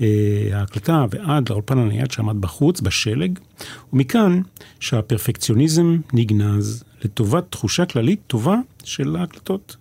אה, 0.00 0.06
ההקלטה 0.52 1.04
ועד 1.10 1.50
לאולפן 1.50 1.78
הנייד 1.78 2.10
שעמד 2.10 2.40
בחוץ, 2.40 2.80
בשלג, 2.80 3.38
ומכאן 3.92 4.40
שהפרפקציוניזם 4.80 5.96
נגנז 6.12 6.84
לטובת 7.04 7.44
תחושה 7.50 7.84
כללית 7.86 8.20
טובה 8.26 8.56
של 8.84 9.16
ההקלטות. 9.16 9.76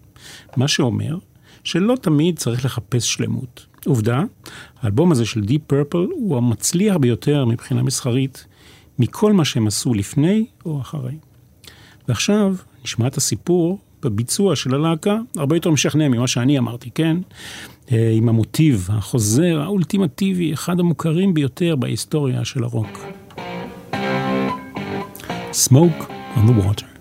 מה 0.57 0.67
שאומר 0.67 1.17
שלא 1.63 1.95
תמיד 2.01 2.39
צריך 2.39 2.65
לחפש 2.65 3.13
שלמות. 3.13 3.65
עובדה, 3.85 4.23
האלבום 4.81 5.11
הזה 5.11 5.25
של 5.25 5.41
Deep 5.41 5.73
Purple 5.73 6.09
הוא 6.11 6.37
המצליח 6.37 6.97
ביותר 6.97 7.45
מבחינה 7.45 7.83
מסחרית 7.83 8.45
מכל 8.99 9.33
מה 9.33 9.45
שהם 9.45 9.67
עשו 9.67 9.93
לפני 9.93 10.45
או 10.65 10.81
אחרי. 10.81 11.15
ועכשיו 12.07 12.55
נשמע 12.83 13.07
את 13.07 13.17
הסיפור 13.17 13.79
בביצוע 14.03 14.55
של 14.55 14.75
הלהקה, 14.75 15.19
הרבה 15.35 15.55
יותר 15.55 15.71
משכנע 15.71 16.07
ממה 16.07 16.27
שאני 16.27 16.57
אמרתי, 16.57 16.89
כן? 16.95 17.17
אה, 17.91 18.11
עם 18.13 18.29
המוטיב 18.29 18.87
החוזר 18.91 19.61
האולטימטיבי, 19.61 20.53
אחד 20.53 20.79
המוכרים 20.79 21.33
ביותר 21.33 21.75
בהיסטוריה 21.75 22.45
של 22.45 22.63
הרוק. 22.63 22.99
Smoke 25.51 26.03
on 26.35 26.47
the 26.47 26.63
water. 26.63 26.98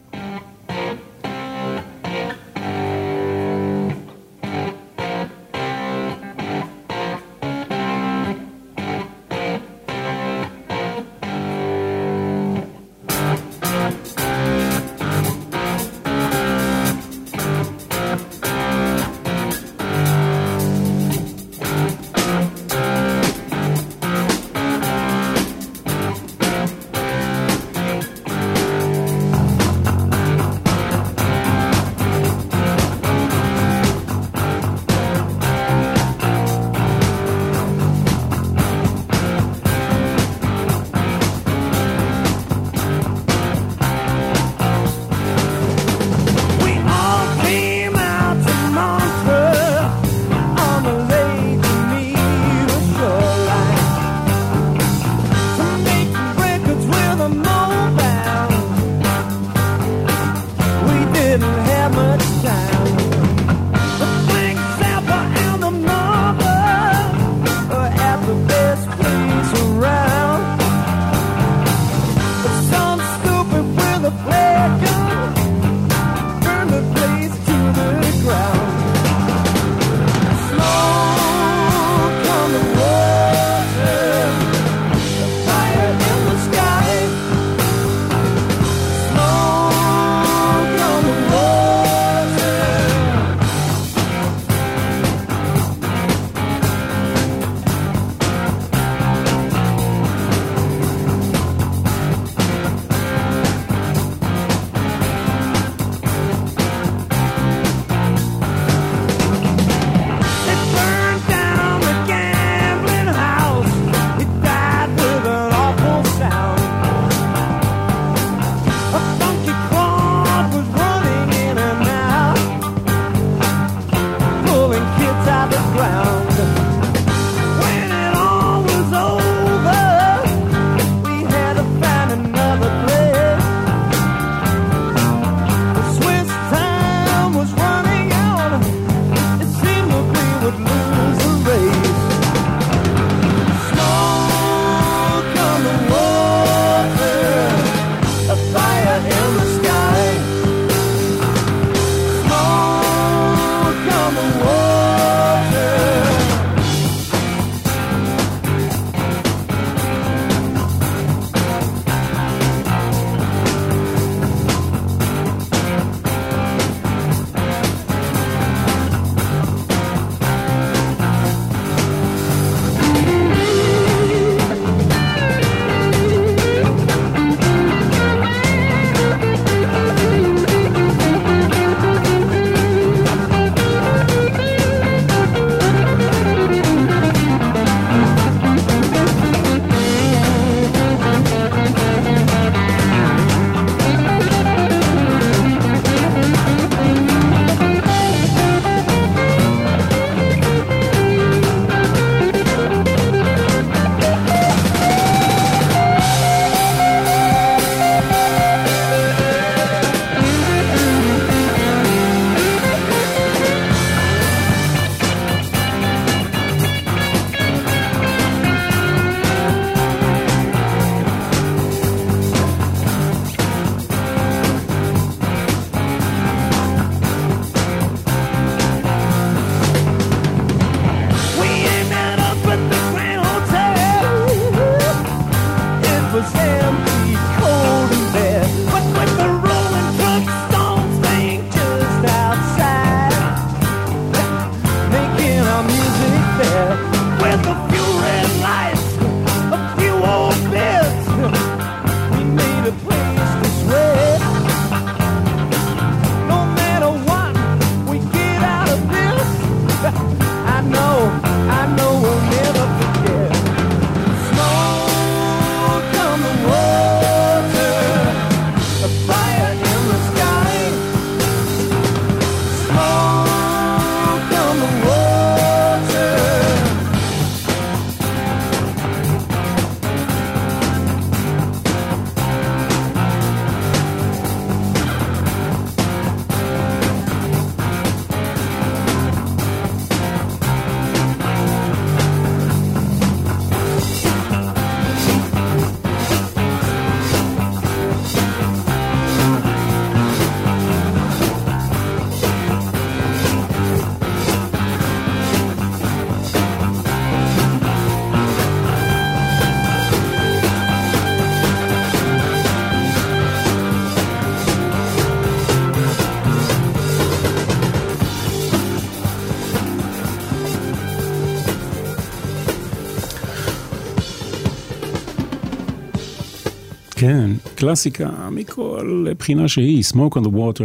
כן, 327.00 327.30
קלאסיקה 327.54 328.28
מכל 328.30 329.06
בחינה 329.18 329.48
שהיא, 329.48 329.84
Smoke 329.92 330.16
on 330.16 330.24
the 330.24 330.28
Water 330.28 330.62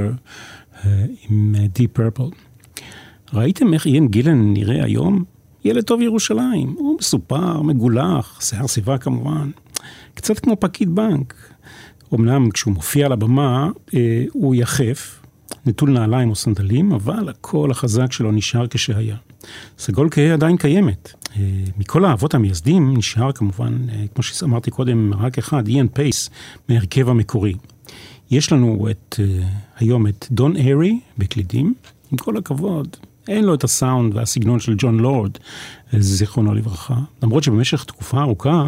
אה, 0.86 1.06
עם 1.30 1.56
אה, 1.58 1.66
Deep 1.78 2.00
Purple. 2.00 2.36
ראיתם 3.34 3.74
איך 3.74 3.86
איין 3.86 4.08
גילן 4.08 4.54
נראה 4.54 4.84
היום? 4.84 5.24
ילד 5.66 5.84
טוב 5.84 6.02
ירושלים, 6.02 6.76
הוא 6.78 6.98
מסופר, 7.00 7.62
מגולח, 7.62 8.42
שיער 8.42 8.68
סיבה 8.68 8.98
כמובן, 8.98 9.52
קצת 10.14 10.40
כמו 10.40 10.60
פקיד 10.60 10.96
בנק. 10.96 11.34
אמנם 12.14 12.52
כשהוא 12.52 12.74
מופיע 12.74 13.06
על 13.06 13.12
הבמה 13.12 13.70
אה, 13.94 14.26
הוא 14.34 14.56
יחף, 14.56 15.20
נטול 15.66 15.92
נעליים 15.92 16.30
או 16.30 16.36
סנדלים, 16.36 16.92
אבל 16.92 17.30
הקול 17.30 17.72
החזק 17.72 18.12
שלו 18.12 18.32
נשאר 18.32 18.68
כשהיה. 18.68 19.16
סגול 19.80 20.08
כהה 20.12 20.34
עדיין 20.34 20.58
קיימת. 20.58 21.14
אה, 21.38 21.42
מכל 21.78 22.06
האבות 22.06 22.34
המייסדים 22.34 22.98
נשאר 22.98 23.32
כמובן, 23.32 23.90
אה, 23.90 24.06
כמו 24.14 24.24
שאמרתי 24.24 24.72
קודם, 24.72 25.14
רק 25.14 25.38
אחד, 25.38 25.68
איאן 25.68 25.88
פייס, 25.88 26.30
מהרכב 26.70 27.10
המקורי. 27.10 27.54
יש 28.32 28.52
לנו 28.52 28.88
את, 28.92 29.20
אה, 29.20 29.48
היום 29.78 30.08
את 30.08 30.28
דון 30.32 30.58
ארי 30.58 31.00
בקלידים, 31.18 31.74
עם 32.12 32.18
כל 32.18 32.38
הכבוד, 32.38 32.98
אין 33.28 33.46
לו 33.46 33.54
את 33.54 33.64
הסאונד 33.64 34.16
והסגנון 34.16 34.60
של 34.60 34.76
ג'ון 34.78 35.00
לורד, 35.00 35.32
זיכרונו 35.98 36.54
לברכה. 36.54 36.98
למרות 37.24 37.44
שבמשך 37.44 37.84
תקופה 37.84 38.22
ארוכה 38.22 38.68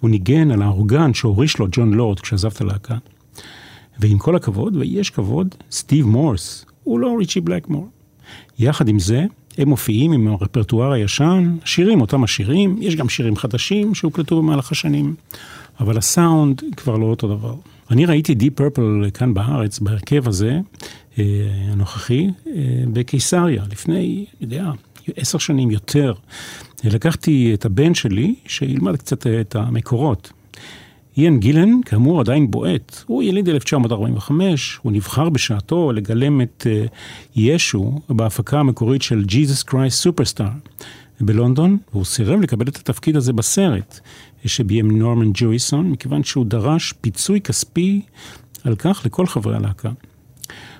הוא 0.00 0.10
ניגן 0.10 0.50
על 0.50 0.62
האורגן 0.62 1.14
שהוריש 1.14 1.58
לו 1.58 1.66
ג'ון 1.72 1.94
לורד 1.94 2.20
כשעזב 2.20 2.50
את 2.52 2.60
הלהקה. 2.60 2.96
ועם 3.98 4.18
כל 4.18 4.36
הכבוד, 4.36 4.76
ויש 4.76 5.10
כבוד, 5.10 5.54
סטיב 5.70 6.06
מורס 6.06 6.64
הוא 6.84 7.00
לא 7.00 7.14
ריצ'י 7.18 7.40
בלקמור. 7.40 7.88
יחד 8.58 8.88
עם 8.88 8.98
זה, 8.98 9.24
הם 9.58 9.68
מופיעים 9.68 10.12
עם 10.12 10.28
הרפרטואר 10.28 10.92
הישן, 10.92 11.56
שירים 11.64 12.00
אותם 12.00 12.24
השירים, 12.24 12.76
יש 12.80 12.96
גם 12.96 13.08
שירים 13.08 13.36
חדשים 13.36 13.94
שהוקלטו 13.94 14.42
במהלך 14.42 14.72
השנים, 14.72 15.14
אבל 15.80 15.98
הסאונד 15.98 16.62
כבר 16.76 16.96
לא 16.96 17.06
אותו 17.06 17.28
דבר. 17.28 17.54
אני 17.90 18.06
ראיתי 18.06 18.34
דיפ 18.34 18.54
פרפל 18.54 19.10
כאן 19.14 19.34
בארץ, 19.34 19.78
בהרכב 19.78 20.28
הזה, 20.28 20.60
אה, 21.18 21.24
הנוכחי, 21.72 22.28
אה, 22.46 22.52
בקיסריה, 22.92 23.62
לפני, 23.70 23.96
אני 23.98 24.26
יודע, 24.40 24.70
עשר 25.16 25.38
שנים 25.38 25.70
יותר. 25.70 26.12
לקחתי 26.84 27.50
את 27.54 27.64
הבן 27.64 27.94
שלי, 27.94 28.34
שילמד 28.46 28.96
קצת 28.96 29.26
את 29.26 29.56
המקורות. 29.56 30.32
איין 31.16 31.40
גילן, 31.40 31.80
כאמור, 31.84 32.20
עדיין 32.20 32.50
בועט. 32.50 33.02
הוא 33.06 33.22
יליד 33.22 33.48
1945, 33.48 34.78
הוא 34.82 34.92
נבחר 34.92 35.28
בשעתו 35.28 35.92
לגלם 35.92 36.40
את 36.40 36.66
uh, 36.66 36.90
ישו 37.36 37.98
בהפקה 38.08 38.60
המקורית 38.60 39.02
של 39.02 39.24
Jesus 39.28 39.70
Christ 39.70 40.06
Superstar 40.06 40.70
בלונדון, 41.20 41.78
והוא 41.92 42.04
סירב 42.04 42.40
לקבל 42.40 42.68
את 42.68 42.76
התפקיד 42.76 43.16
הזה 43.16 43.32
בסרט 43.32 44.00
שביים 44.46 44.98
נורמן 44.98 45.30
ג'ויסון, 45.34 45.90
מכיוון 45.90 46.24
שהוא 46.24 46.46
דרש 46.46 46.92
פיצוי 46.92 47.40
כספי 47.40 48.02
על 48.64 48.76
כך 48.76 49.02
לכל 49.04 49.26
חברי 49.26 49.56
הלהקה. 49.56 49.90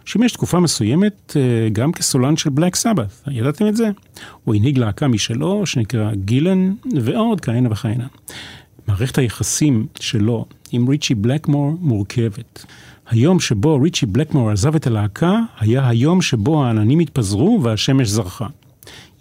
שימש 0.05 0.33
תקופה 0.33 0.61
מסוימת 0.61 1.37
uh, 1.37 1.73
גם 1.73 1.93
כסולן 1.93 2.37
של 2.37 2.51
בלק 2.51 2.77
סבת, 2.77 3.23
ידעתם 3.31 3.69
את 3.69 3.77
זה? 3.77 3.91
הוא 4.45 4.55
הנהיג 4.55 4.79
להקה 4.79 5.09
משלו, 5.09 5.67
שנקרא 5.67 6.15
גילן, 6.15 6.75
ועוד 7.05 7.41
כהנה 7.41 7.69
וכהנה. 7.73 8.07
מערכת 8.89 9.19
היחסים 9.19 9.87
שלו 10.01 10.45
עם 10.73 10.89
ריצ'י 10.89 11.15
בלקמור 11.15 11.77
מורכבת. 11.81 12.65
היום 13.11 13.41
שבו 13.41 13.81
ריצ'י 13.81 14.07
בלקמור 14.07 14.51
עזב 14.51 14.75
את 14.75 14.87
הלהקה, 14.87 15.41
היה 15.59 15.89
היום 15.89 16.23
שבו 16.23 16.65
העננים 16.65 16.99
התפזרו 16.99 17.61
והשמש 17.63 18.09
זרחה. 18.09 18.47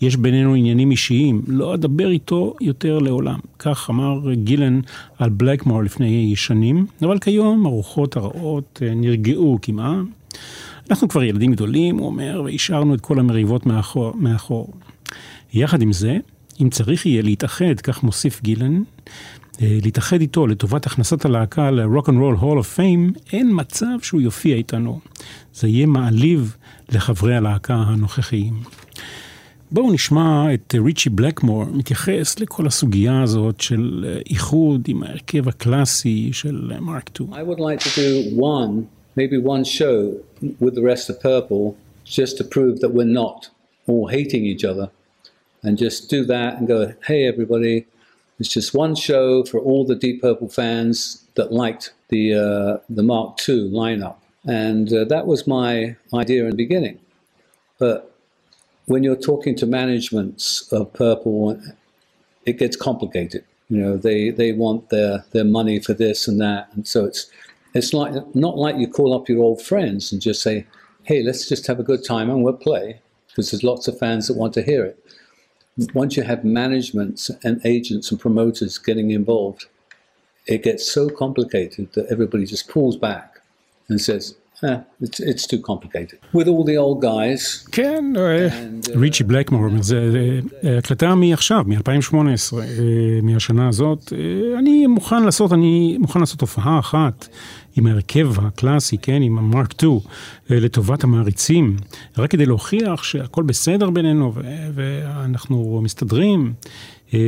יש 0.01 0.15
בינינו 0.15 0.53
עניינים 0.53 0.91
אישיים, 0.91 1.41
לא 1.47 1.73
אדבר 1.73 2.09
איתו 2.09 2.53
יותר 2.61 2.99
לעולם. 2.99 3.39
כך 3.59 3.89
אמר 3.89 4.33
גילן 4.33 4.79
על 5.17 5.29
בלקמור 5.29 5.83
לפני 5.83 6.35
שנים, 6.35 6.85
אבל 7.01 7.19
כיום 7.19 7.65
הרוחות 7.65 8.17
הרעות 8.17 8.81
אה, 8.85 8.93
נרגעו 8.95 9.59
כמעט. 9.61 10.05
אנחנו 10.89 11.07
כבר 11.07 11.23
ילדים 11.23 11.51
גדולים, 11.51 11.97
הוא 11.97 12.05
אומר, 12.05 12.41
והשארנו 12.45 12.95
את 12.95 13.01
כל 13.01 13.19
המריבות 13.19 13.65
מאחור. 13.65 14.13
מאחור. 14.15 14.73
יחד 15.53 15.81
עם 15.81 15.93
זה, 15.93 16.17
אם 16.61 16.69
צריך 16.69 17.05
יהיה 17.05 17.21
להתאחד, 17.21 17.79
כך 17.83 18.03
מוסיף 18.03 18.41
גילן, 18.41 18.83
להתאחד 19.59 20.21
איתו 20.21 20.47
לטובת 20.47 20.85
הכנסת 20.85 21.25
הלהקה 21.25 21.71
ל-Rock 21.71 22.05
and 22.05 22.09
Roll 22.09 22.41
Hall 22.41 22.59
of 22.61 22.77
Fame, 22.77 23.19
אין 23.33 23.49
מצב 23.53 24.01
שהוא 24.01 24.21
יופיע 24.21 24.55
איתנו. 24.55 24.99
זה 25.53 25.67
יהיה 25.67 25.85
מעליב 25.85 26.55
לחברי 26.89 27.35
הלהקה 27.35 27.73
הנוכחיים. 27.73 28.53
בואו 29.71 29.91
נשמע 29.93 30.53
את 30.53 30.75
ריצ'י 30.85 31.09
בלקמור 31.09 31.65
מתייחס 31.65 32.39
לכל 32.39 32.67
הסוגיה 32.67 33.23
הזאת 33.23 33.61
של 33.61 34.05
אה, 34.07 34.21
איחוד 34.29 34.85
עם 34.87 35.03
ההרכב 35.03 35.47
הקלאסי 35.47 36.29
של 36.33 36.71
מרק 36.79 37.09
אה, 37.09 37.13
2. 37.13 37.29
I 37.33 37.43
would 37.43 37.59
like 37.59 37.79
to 37.79 37.89
do 37.95 38.35
one, 38.35 38.87
maybe 39.15 39.37
one 39.37 39.63
show 39.63 40.17
with 40.59 40.75
the 40.75 40.81
rest 40.81 41.09
of 41.09 41.21
Purple, 41.21 41.75
just 42.05 42.37
to 42.37 42.43
prove 42.43 42.79
that 42.81 42.91
we're 42.93 43.15
not 43.23 43.49
all 43.87 44.07
hating 44.07 44.43
each 44.45 44.65
other. 44.65 44.87
And 45.63 45.77
just 45.77 46.09
do 46.09 46.25
that 46.25 46.51
and 46.57 46.67
go, 46.67 46.79
hey 47.07 47.21
everybody, 47.31 47.85
It's 48.41 48.49
just 48.49 48.73
one 48.73 48.95
show 48.95 49.43
for 49.43 49.59
all 49.59 49.85
the 49.85 49.93
Deep 49.93 50.19
Purple 50.23 50.49
fans 50.49 51.23
that 51.35 51.51
liked 51.51 51.93
the 52.09 52.33
uh, 52.33 52.77
the 52.89 53.03
Mark 53.03 53.37
II 53.47 53.69
lineup, 53.69 54.15
and 54.45 54.91
uh, 54.91 55.03
that 55.05 55.27
was 55.27 55.45
my 55.45 55.95
idea 56.11 56.45
in 56.45 56.49
the 56.49 56.55
beginning. 56.55 56.97
But 57.77 58.11
when 58.87 59.03
you're 59.03 59.15
talking 59.15 59.55
to 59.57 59.67
managements 59.67 60.67
of 60.73 60.91
Purple, 60.91 61.61
it 62.47 62.57
gets 62.57 62.75
complicated. 62.75 63.43
You 63.69 63.77
know, 63.77 63.95
they 63.95 64.31
they 64.31 64.53
want 64.53 64.89
their 64.89 65.23
their 65.33 65.45
money 65.45 65.79
for 65.79 65.93
this 65.93 66.27
and 66.27 66.41
that, 66.41 66.67
and 66.73 66.87
so 66.87 67.05
it's 67.05 67.29
it's 67.75 67.93
like 67.93 68.13
not 68.33 68.57
like 68.57 68.75
you 68.77 68.87
call 68.87 69.13
up 69.13 69.29
your 69.29 69.43
old 69.43 69.61
friends 69.61 70.11
and 70.11 70.19
just 70.19 70.41
say, 70.41 70.65
"Hey, 71.03 71.21
let's 71.21 71.47
just 71.47 71.67
have 71.67 71.79
a 71.79 71.83
good 71.83 72.03
time 72.03 72.27
and 72.31 72.43
we'll 72.43 72.53
play," 72.53 73.01
because 73.27 73.51
there's 73.51 73.63
lots 73.63 73.87
of 73.87 73.99
fans 73.99 74.27
that 74.27 74.35
want 74.35 74.55
to 74.55 74.63
hear 74.63 74.83
it. 74.83 74.97
Once 75.93 76.17
you 76.17 76.23
have 76.23 76.43
management 76.43 77.29
and 77.43 77.61
agents 77.65 78.11
and 78.11 78.19
promoters 78.19 78.77
getting 78.77 79.11
involved, 79.11 79.65
it 80.47 80.63
gets 80.63 80.91
so 80.91 81.09
complicated 81.09 81.93
that 81.93 82.05
everybody 82.11 82.45
just 82.45 82.67
pulls 82.67 82.97
back 82.97 83.39
and 83.89 84.01
says, 84.01 84.35
eh, 84.63 84.79
it's, 84.99 85.19
it's 85.19 85.47
too 85.47 85.59
complicated. 85.59 86.19
With 86.33 86.47
all 86.47 86.63
the 86.63 86.77
old 86.77 87.01
guys. 87.01 87.67
כן, 87.71 88.13
ריצ'י 88.95 89.23
בלקמור, 89.23 89.67
זה 89.81 89.99
הקלטה 90.77 91.15
מעכשיו, 91.15 91.63
מ-2018, 91.67 92.53
מהשנה 93.23 93.67
הזאת. 93.67 94.13
אני 94.57 94.87
מוכן 94.87 95.23
לעשות, 95.23 95.53
אני 95.53 95.97
מוכן 95.99 96.19
לעשות 96.19 96.41
הופעה 96.41 96.79
אחת. 96.79 97.27
עם 97.75 97.87
ההרכב 97.87 98.29
הקלאסי, 98.37 98.97
כן, 98.97 99.21
עם 99.21 99.37
המרק 99.37 99.71
2, 99.71 99.91
אה, 100.51 100.59
לטובת 100.59 101.03
המעריצים, 101.03 101.75
רק 102.17 102.31
כדי 102.31 102.45
להוכיח 102.45 103.03
שהכל 103.03 103.43
בסדר 103.43 103.89
בינינו 103.89 104.33
ואנחנו 104.73 105.79
מסתדרים. 105.83 106.53
אה, 107.13 107.19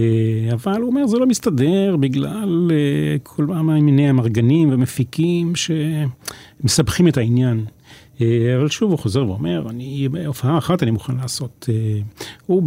אבל 0.53 0.81
הוא 0.81 0.89
אומר, 0.89 1.07
זה 1.07 1.17
לא 1.17 1.25
מסתדר 1.25 1.95
בגלל 1.99 2.71
אה, 2.71 3.17
כל 3.23 3.45
מיני 3.45 4.09
אמרגנים 4.09 4.69
ומפיקים 4.73 5.53
שמסבכים 5.55 7.07
את 7.07 7.17
העניין. 7.17 7.65
אבל 8.57 8.69
שוב 8.69 8.91
הוא 8.91 8.99
חוזר 8.99 9.25
ואומר, 9.25 9.69
אני, 9.69 10.07
בהופעה 10.11 10.57
אחת 10.57 10.83
אני 10.83 10.91
מוכן 10.91 11.15
לעשות. 11.15 11.69
הוא 12.45 12.63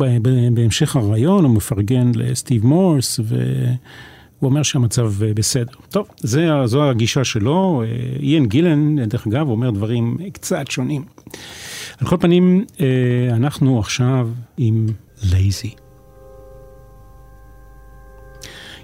בהמשך 0.52 0.96
הרעיון, 0.96 1.44
הוא 1.44 1.54
מפרגן 1.54 2.12
לסטיב 2.14 2.66
מורס, 2.66 3.20
ו... 3.24 3.36
הוא 4.38 4.50
אומר 4.50 4.62
שהמצב 4.62 5.22
אה, 5.22 5.34
בסדר. 5.34 5.72
טוב, 5.88 6.08
זה, 6.18 6.48
זו 6.64 6.90
הגישה 6.90 7.24
שלו. 7.24 7.82
אה, 7.82 8.16
איין 8.20 8.46
גילן, 8.46 9.04
דרך 9.04 9.26
אגב, 9.26 9.48
אומר 9.48 9.70
דברים 9.70 10.16
קצת 10.32 10.70
שונים. 10.70 11.04
על 12.00 12.06
כל 12.06 12.16
פנים, 12.20 12.64
אה, 12.80 13.36
אנחנו 13.36 13.78
עכשיו 13.78 14.28
עם 14.56 14.86
לייזי. 15.22 15.74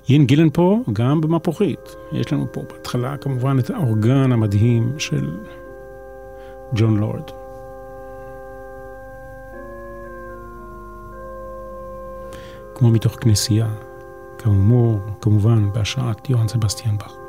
איין 0.09 0.27
גילן 0.27 0.49
פה 0.53 0.81
גם 0.93 1.21
במפוחית. 1.21 1.97
יש 2.13 2.33
לנו 2.33 2.47
פה 2.53 2.61
בהתחלה 2.73 3.17
כמובן 3.17 3.59
את 3.59 3.71
האורגן 3.71 4.33
המדהים 4.33 4.93
של 4.99 5.31
ג'ון 6.75 6.97
לורד. 6.97 7.31
כמו 12.75 12.91
מתוך 12.91 13.17
כנסייה. 13.21 13.92
כאמור, 14.45 15.01
כמובן 15.21 15.73
בהשראת 15.73 16.31
יוהאן 16.31 16.49
סבסטיאן 16.49 16.99
באך. 16.99 17.22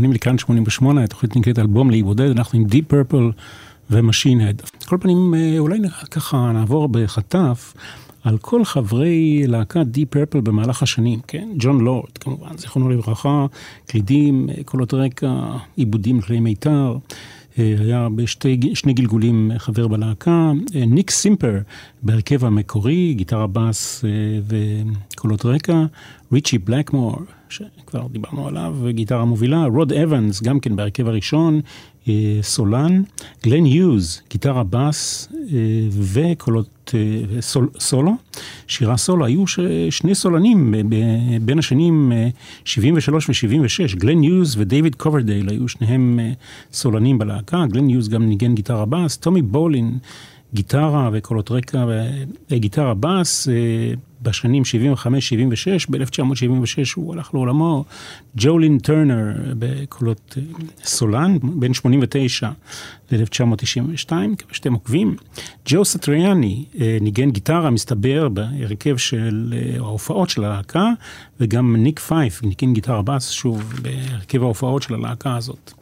מכוונים 0.00 0.12
לכאן 0.12 0.38
88, 0.38 1.04
התוכנית 1.04 1.36
נקראת 1.36 1.58
אלבום 1.58 1.90
לאי 1.90 2.02
בודד, 2.02 2.30
אנחנו 2.30 2.58
עם 2.58 2.64
Deep 2.64 2.92
Purple 2.92 3.32
ו 3.90 3.96
Machine 3.96 4.40
Head. 4.40 4.62
כל 4.86 4.96
פנים, 5.00 5.34
אה, 5.34 5.58
אולי 5.58 5.78
ככה 6.10 6.52
נעבור 6.52 6.88
בחטף 6.88 7.74
על 8.24 8.38
כל 8.38 8.64
חברי 8.64 9.44
להקת 9.46 9.86
Deep 9.94 10.16
Purple 10.16 10.40
במהלך 10.40 10.82
השנים, 10.82 11.20
כן? 11.26 11.48
ג'ון 11.56 11.80
לורד, 11.80 12.18
כמובן, 12.18 12.56
זיכרונו 12.56 12.88
לברכה, 12.88 13.46
קלידים, 13.86 14.48
אה, 14.50 14.64
קולות 14.64 14.94
רקע, 14.94 15.32
עיבודים 15.76 16.18
לכלי 16.18 16.40
מיתר. 16.40 16.96
אה, 17.58 17.74
היה 17.78 18.08
בשני 18.14 18.92
גלגולים 18.92 19.50
חבר 19.58 19.88
בלהקה, 19.88 20.52
ניק 20.74 21.10
סימפר 21.10 21.58
בהרכב 22.02 22.44
המקורי, 22.44 23.14
גיטרה 23.14 23.46
בס 23.46 24.04
וקולות 24.46 25.44
רקע, 25.44 25.84
ריצ'י 26.32 26.58
בלקמור, 26.58 27.16
שכבר 27.50 28.06
דיברנו 28.12 28.48
עליו, 28.48 28.76
גיטרה 28.90 29.24
מובילה, 29.24 29.64
רוד 29.64 29.92
אבנס, 29.92 30.42
גם 30.42 30.60
כן 30.60 30.76
בהרכב 30.76 31.08
הראשון, 31.08 31.60
אה, 32.08 32.38
סולן, 32.42 33.02
גלן 33.44 33.66
יוז, 33.66 34.22
גיטרה 34.30 34.62
בס 34.70 35.28
אה, 35.32 35.58
וקולות 36.12 36.94
אה, 36.94 37.40
סול, 37.40 37.68
סולו, 37.78 38.12
שירה 38.66 38.96
סולו, 38.96 39.24
היו 39.24 39.44
שני 39.90 40.14
סולנים 40.14 40.74
בין 41.42 41.58
השנים 41.58 42.12
73 42.64 43.28
ו-76, 43.28 43.96
גלן 43.96 44.24
יוז 44.24 44.56
ודייוויד 44.58 44.94
קוברדייל 44.94 45.48
היו 45.48 45.68
שניהם 45.68 46.20
סולנים 46.72 47.18
בלהקה, 47.18 47.64
גלן 47.66 47.90
יוז 47.90 48.08
גם 48.08 48.28
ניגן 48.28 48.54
גיטרה 48.54 48.84
בס, 48.86 49.16
טומי 49.16 49.42
בולין 49.42 49.98
גיטרה 50.54 51.10
וקולות 51.12 51.50
רקע 51.50 51.84
וגיטרה 52.50 52.94
בס 52.94 53.48
בשנים 54.22 54.62
75-76, 54.62 54.66
ב-1976 55.90 56.92
הוא 56.94 57.14
הלך 57.14 57.34
לעולמו, 57.34 57.84
ג'ולין 58.36 58.78
טרנר 58.78 59.34
בקולות 59.58 60.38
אה, 60.38 60.42
סולן, 60.84 61.38
בין 61.42 61.74
89 61.74 62.48
ל-1992, 63.12 64.08
כמה 64.08 64.52
שאתם 64.52 64.72
עוקבים. 64.72 65.16
ג'ו 65.66 65.84
סטריאני 65.84 66.64
אה, 66.80 66.98
ניגן 67.00 67.30
גיטרה, 67.30 67.70
מסתבר, 67.70 68.28
בהרכב 68.28 68.96
של 68.96 69.54
אה, 69.56 69.76
ההופעות 69.76 70.30
של 70.30 70.44
הלהקה, 70.44 70.90
וגם 71.40 71.76
ניק 71.76 72.00
פייף 72.00 72.42
ניגן 72.42 72.72
גיטרה 72.72 73.02
בס, 73.02 73.30
שוב, 73.30 73.72
בהרכב 73.82 74.42
ההופעות 74.42 74.82
של 74.82 74.94
הלהקה 74.94 75.36
הזאת. 75.36 75.79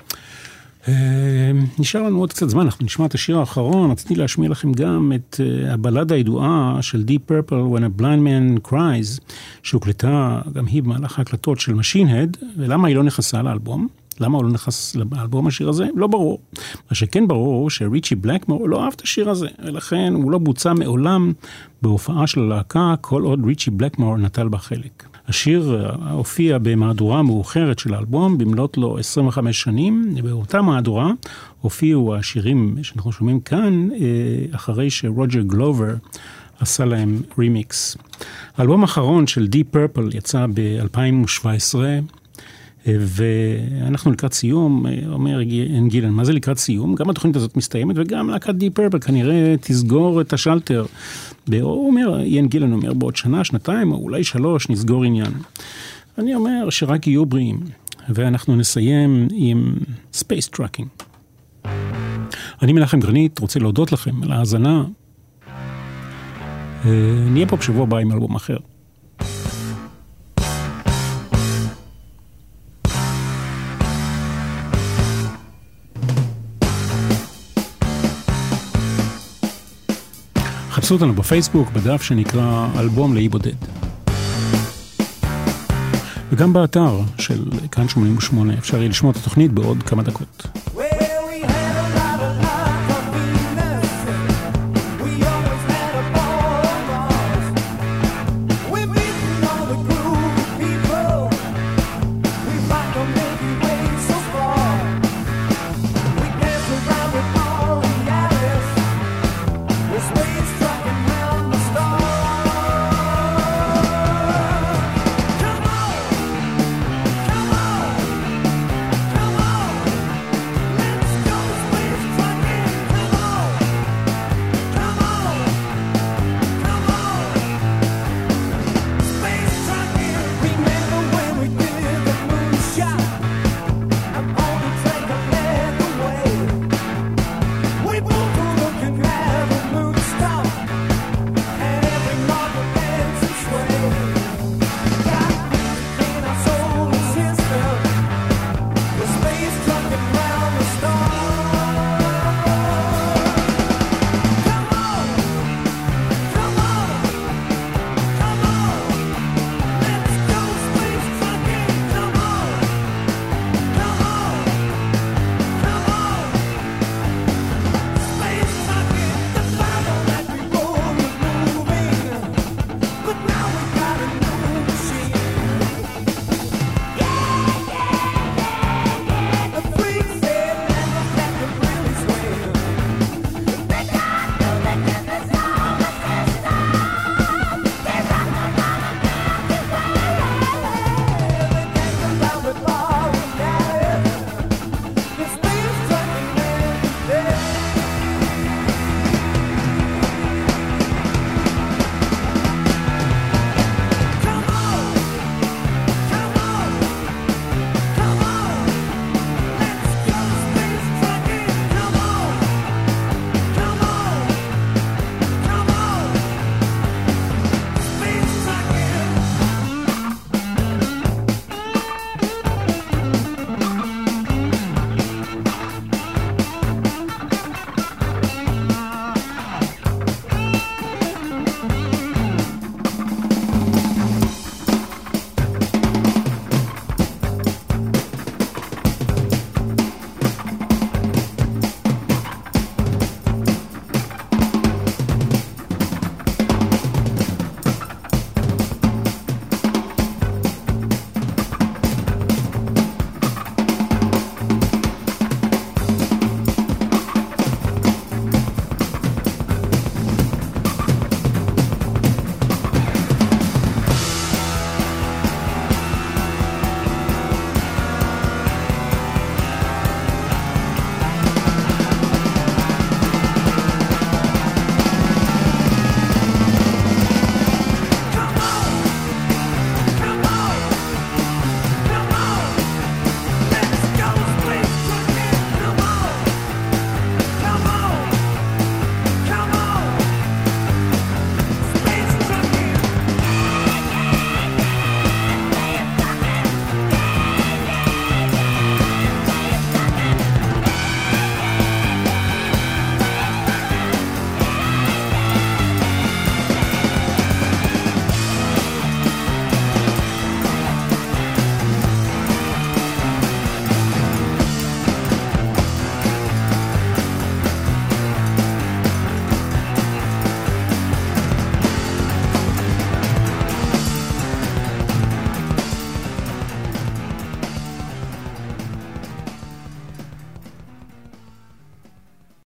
אה, 0.89 1.53
נשאר 1.79 2.03
לנו 2.03 2.19
עוד 2.19 2.33
קצת 2.33 2.49
זמן, 2.49 2.65
אנחנו 2.65 2.85
נשמע 2.85 3.07
את 3.07 3.15
השיר 3.15 3.39
האחרון, 3.39 3.91
רציתי 3.91 4.15
להשמיע 4.15 4.49
לכם 4.49 4.73
גם 4.73 5.13
את 5.15 5.41
אה, 5.41 5.75
הבלדה 5.75 6.15
הידועה 6.15 6.79
של 6.81 7.05
Deep 7.09 7.31
Purple 7.31 7.77
When 7.77 7.81
a 7.81 8.01
Blind 8.01 8.27
Man 8.27 8.69
Cries, 8.71 9.21
שהוקלטה 9.63 10.41
גם 10.53 10.67
היא 10.67 10.83
במהלך 10.83 11.19
ההקלטות 11.19 11.61
של 11.61 11.73
Machine 11.73 12.09
Head, 12.09 12.45
ולמה 12.57 12.89
היא 12.89 12.97
לא 12.97 13.03
נכנסה 13.03 13.43
לאלבום? 13.43 13.89
למה 14.21 14.39
הוא 14.39 14.45
לא 14.45 14.51
נכנס 14.51 14.97
לאלבום 14.97 15.47
השיר 15.47 15.69
הזה? 15.69 15.87
לא 15.95 16.07
ברור. 16.07 16.41
מה 16.91 16.95
שכן 16.95 17.29
ברור 17.29 17.71
שריצ'י 17.71 18.15
בלקמור 18.15 18.69
לא 18.69 18.85
אהב 18.85 18.93
את 18.97 19.01
השיר 19.01 19.31
הזה, 19.31 19.49
ולכן 19.65 20.13
הוא 20.15 20.31
לא 20.31 20.39
בוצע 20.39 20.73
מעולם 20.73 21.33
בהופעה 21.83 22.27
של 22.27 22.41
הלהקה, 22.41 22.95
כל 23.01 23.23
עוד 23.23 23.45
ריצ'י 23.45 23.71
בלקמור 23.71 24.17
נטל 24.17 24.49
בה 24.49 24.59
חלק. 24.59 25.08
השיר 25.29 25.89
הופיע 26.11 26.59
במהדורה 26.59 27.23
מאוחרת 27.23 27.79
של 27.79 27.95
האלבום, 27.95 28.39
במלאת 28.39 28.77
לו 28.77 28.99
25 28.99 29.61
שנים. 29.61 30.15
באותה 30.23 30.63
מהדורה 30.63 31.11
הופיעו 31.61 32.17
השירים 32.17 32.77
שאנחנו 32.83 33.13
שומעים 33.13 33.41
כאן, 33.41 33.89
אה, 33.93 33.99
אחרי 34.57 34.91
שרוג'ר 34.91 35.41
גלובר 35.43 35.95
עשה 36.61 36.85
להם 36.85 37.23
רימיקס. 37.39 37.97
האלבום 38.57 38.83
האחרון 38.83 39.27
של 39.27 39.49
Deep 39.53 39.77
Purple 39.77 40.17
יצא 40.17 40.47
ב-2017. 40.55 41.75
ואנחנו 42.87 44.13
לקראת 44.13 44.33
סיום, 44.33 44.87
אומר 45.13 45.41
אן 45.79 45.89
גילן, 45.89 46.11
מה 46.11 46.25
זה 46.25 46.33
לקראת 46.33 46.59
סיום? 46.59 46.95
גם 46.95 47.11
התוכנית 47.11 47.37
הזאת 47.37 47.57
מסתיימת 47.57 47.97
וגם 47.99 48.31
להקת 48.31 48.55
די 48.55 48.71
פרפל 48.71 48.99
כנראה 48.99 49.55
תסגור 49.61 50.21
את 50.21 50.33
השלטר. 50.33 50.87
הוא 51.61 51.87
אומר, 51.87 52.21
איין 52.21 52.49
גילן 52.49 52.73
אומר, 52.73 52.95
בעוד 52.95 53.17
שנה, 53.17 53.45
שנתיים, 53.45 53.93
או 53.93 53.97
אולי 53.97 54.25
שלוש, 54.25 54.69
נסגור 54.69 55.05
עניין. 55.05 55.33
אני 56.19 56.35
אומר 56.35 56.71
שרק 56.71 57.07
יהיו 57.07 57.27
בריאים, 57.27 57.61
ואנחנו 58.09 58.57
נסיים 58.57 59.29
עם 59.33 59.75
Space 60.13 60.49
Truckin'. 60.49 60.89
אני 62.63 62.73
מנחם 62.73 63.01
גרנית, 63.01 63.39
רוצה 63.39 63.61
להודות 63.61 63.93
לכם 63.93 64.23
על 64.23 64.33
ההאזנה. 64.33 64.85
אה, 66.85 66.91
נהיה 67.31 67.47
פה 67.47 67.57
בשבוע 67.57 67.83
הבא 67.83 67.97
עם 67.97 68.13
אלבום 68.13 68.35
אחר. 68.35 68.57
חפשו 80.89 80.95
אותנו 80.95 81.15
בפייסבוק, 81.15 81.71
בדף 81.71 82.03
שנקרא 82.03 82.69
אלבום 82.79 83.15
לאי 83.15 83.29
בודד. 83.29 83.55
וגם 86.31 86.53
באתר 86.53 87.01
של 87.19 87.45
כאן 87.71 87.89
88 87.89 88.55
אפשר 88.59 88.77
יהיה 88.77 88.89
לשמוע 88.89 89.13
את 89.13 89.17
התוכנית 89.17 89.53
בעוד 89.53 89.83
כמה 89.83 90.03
דקות. 90.03 90.47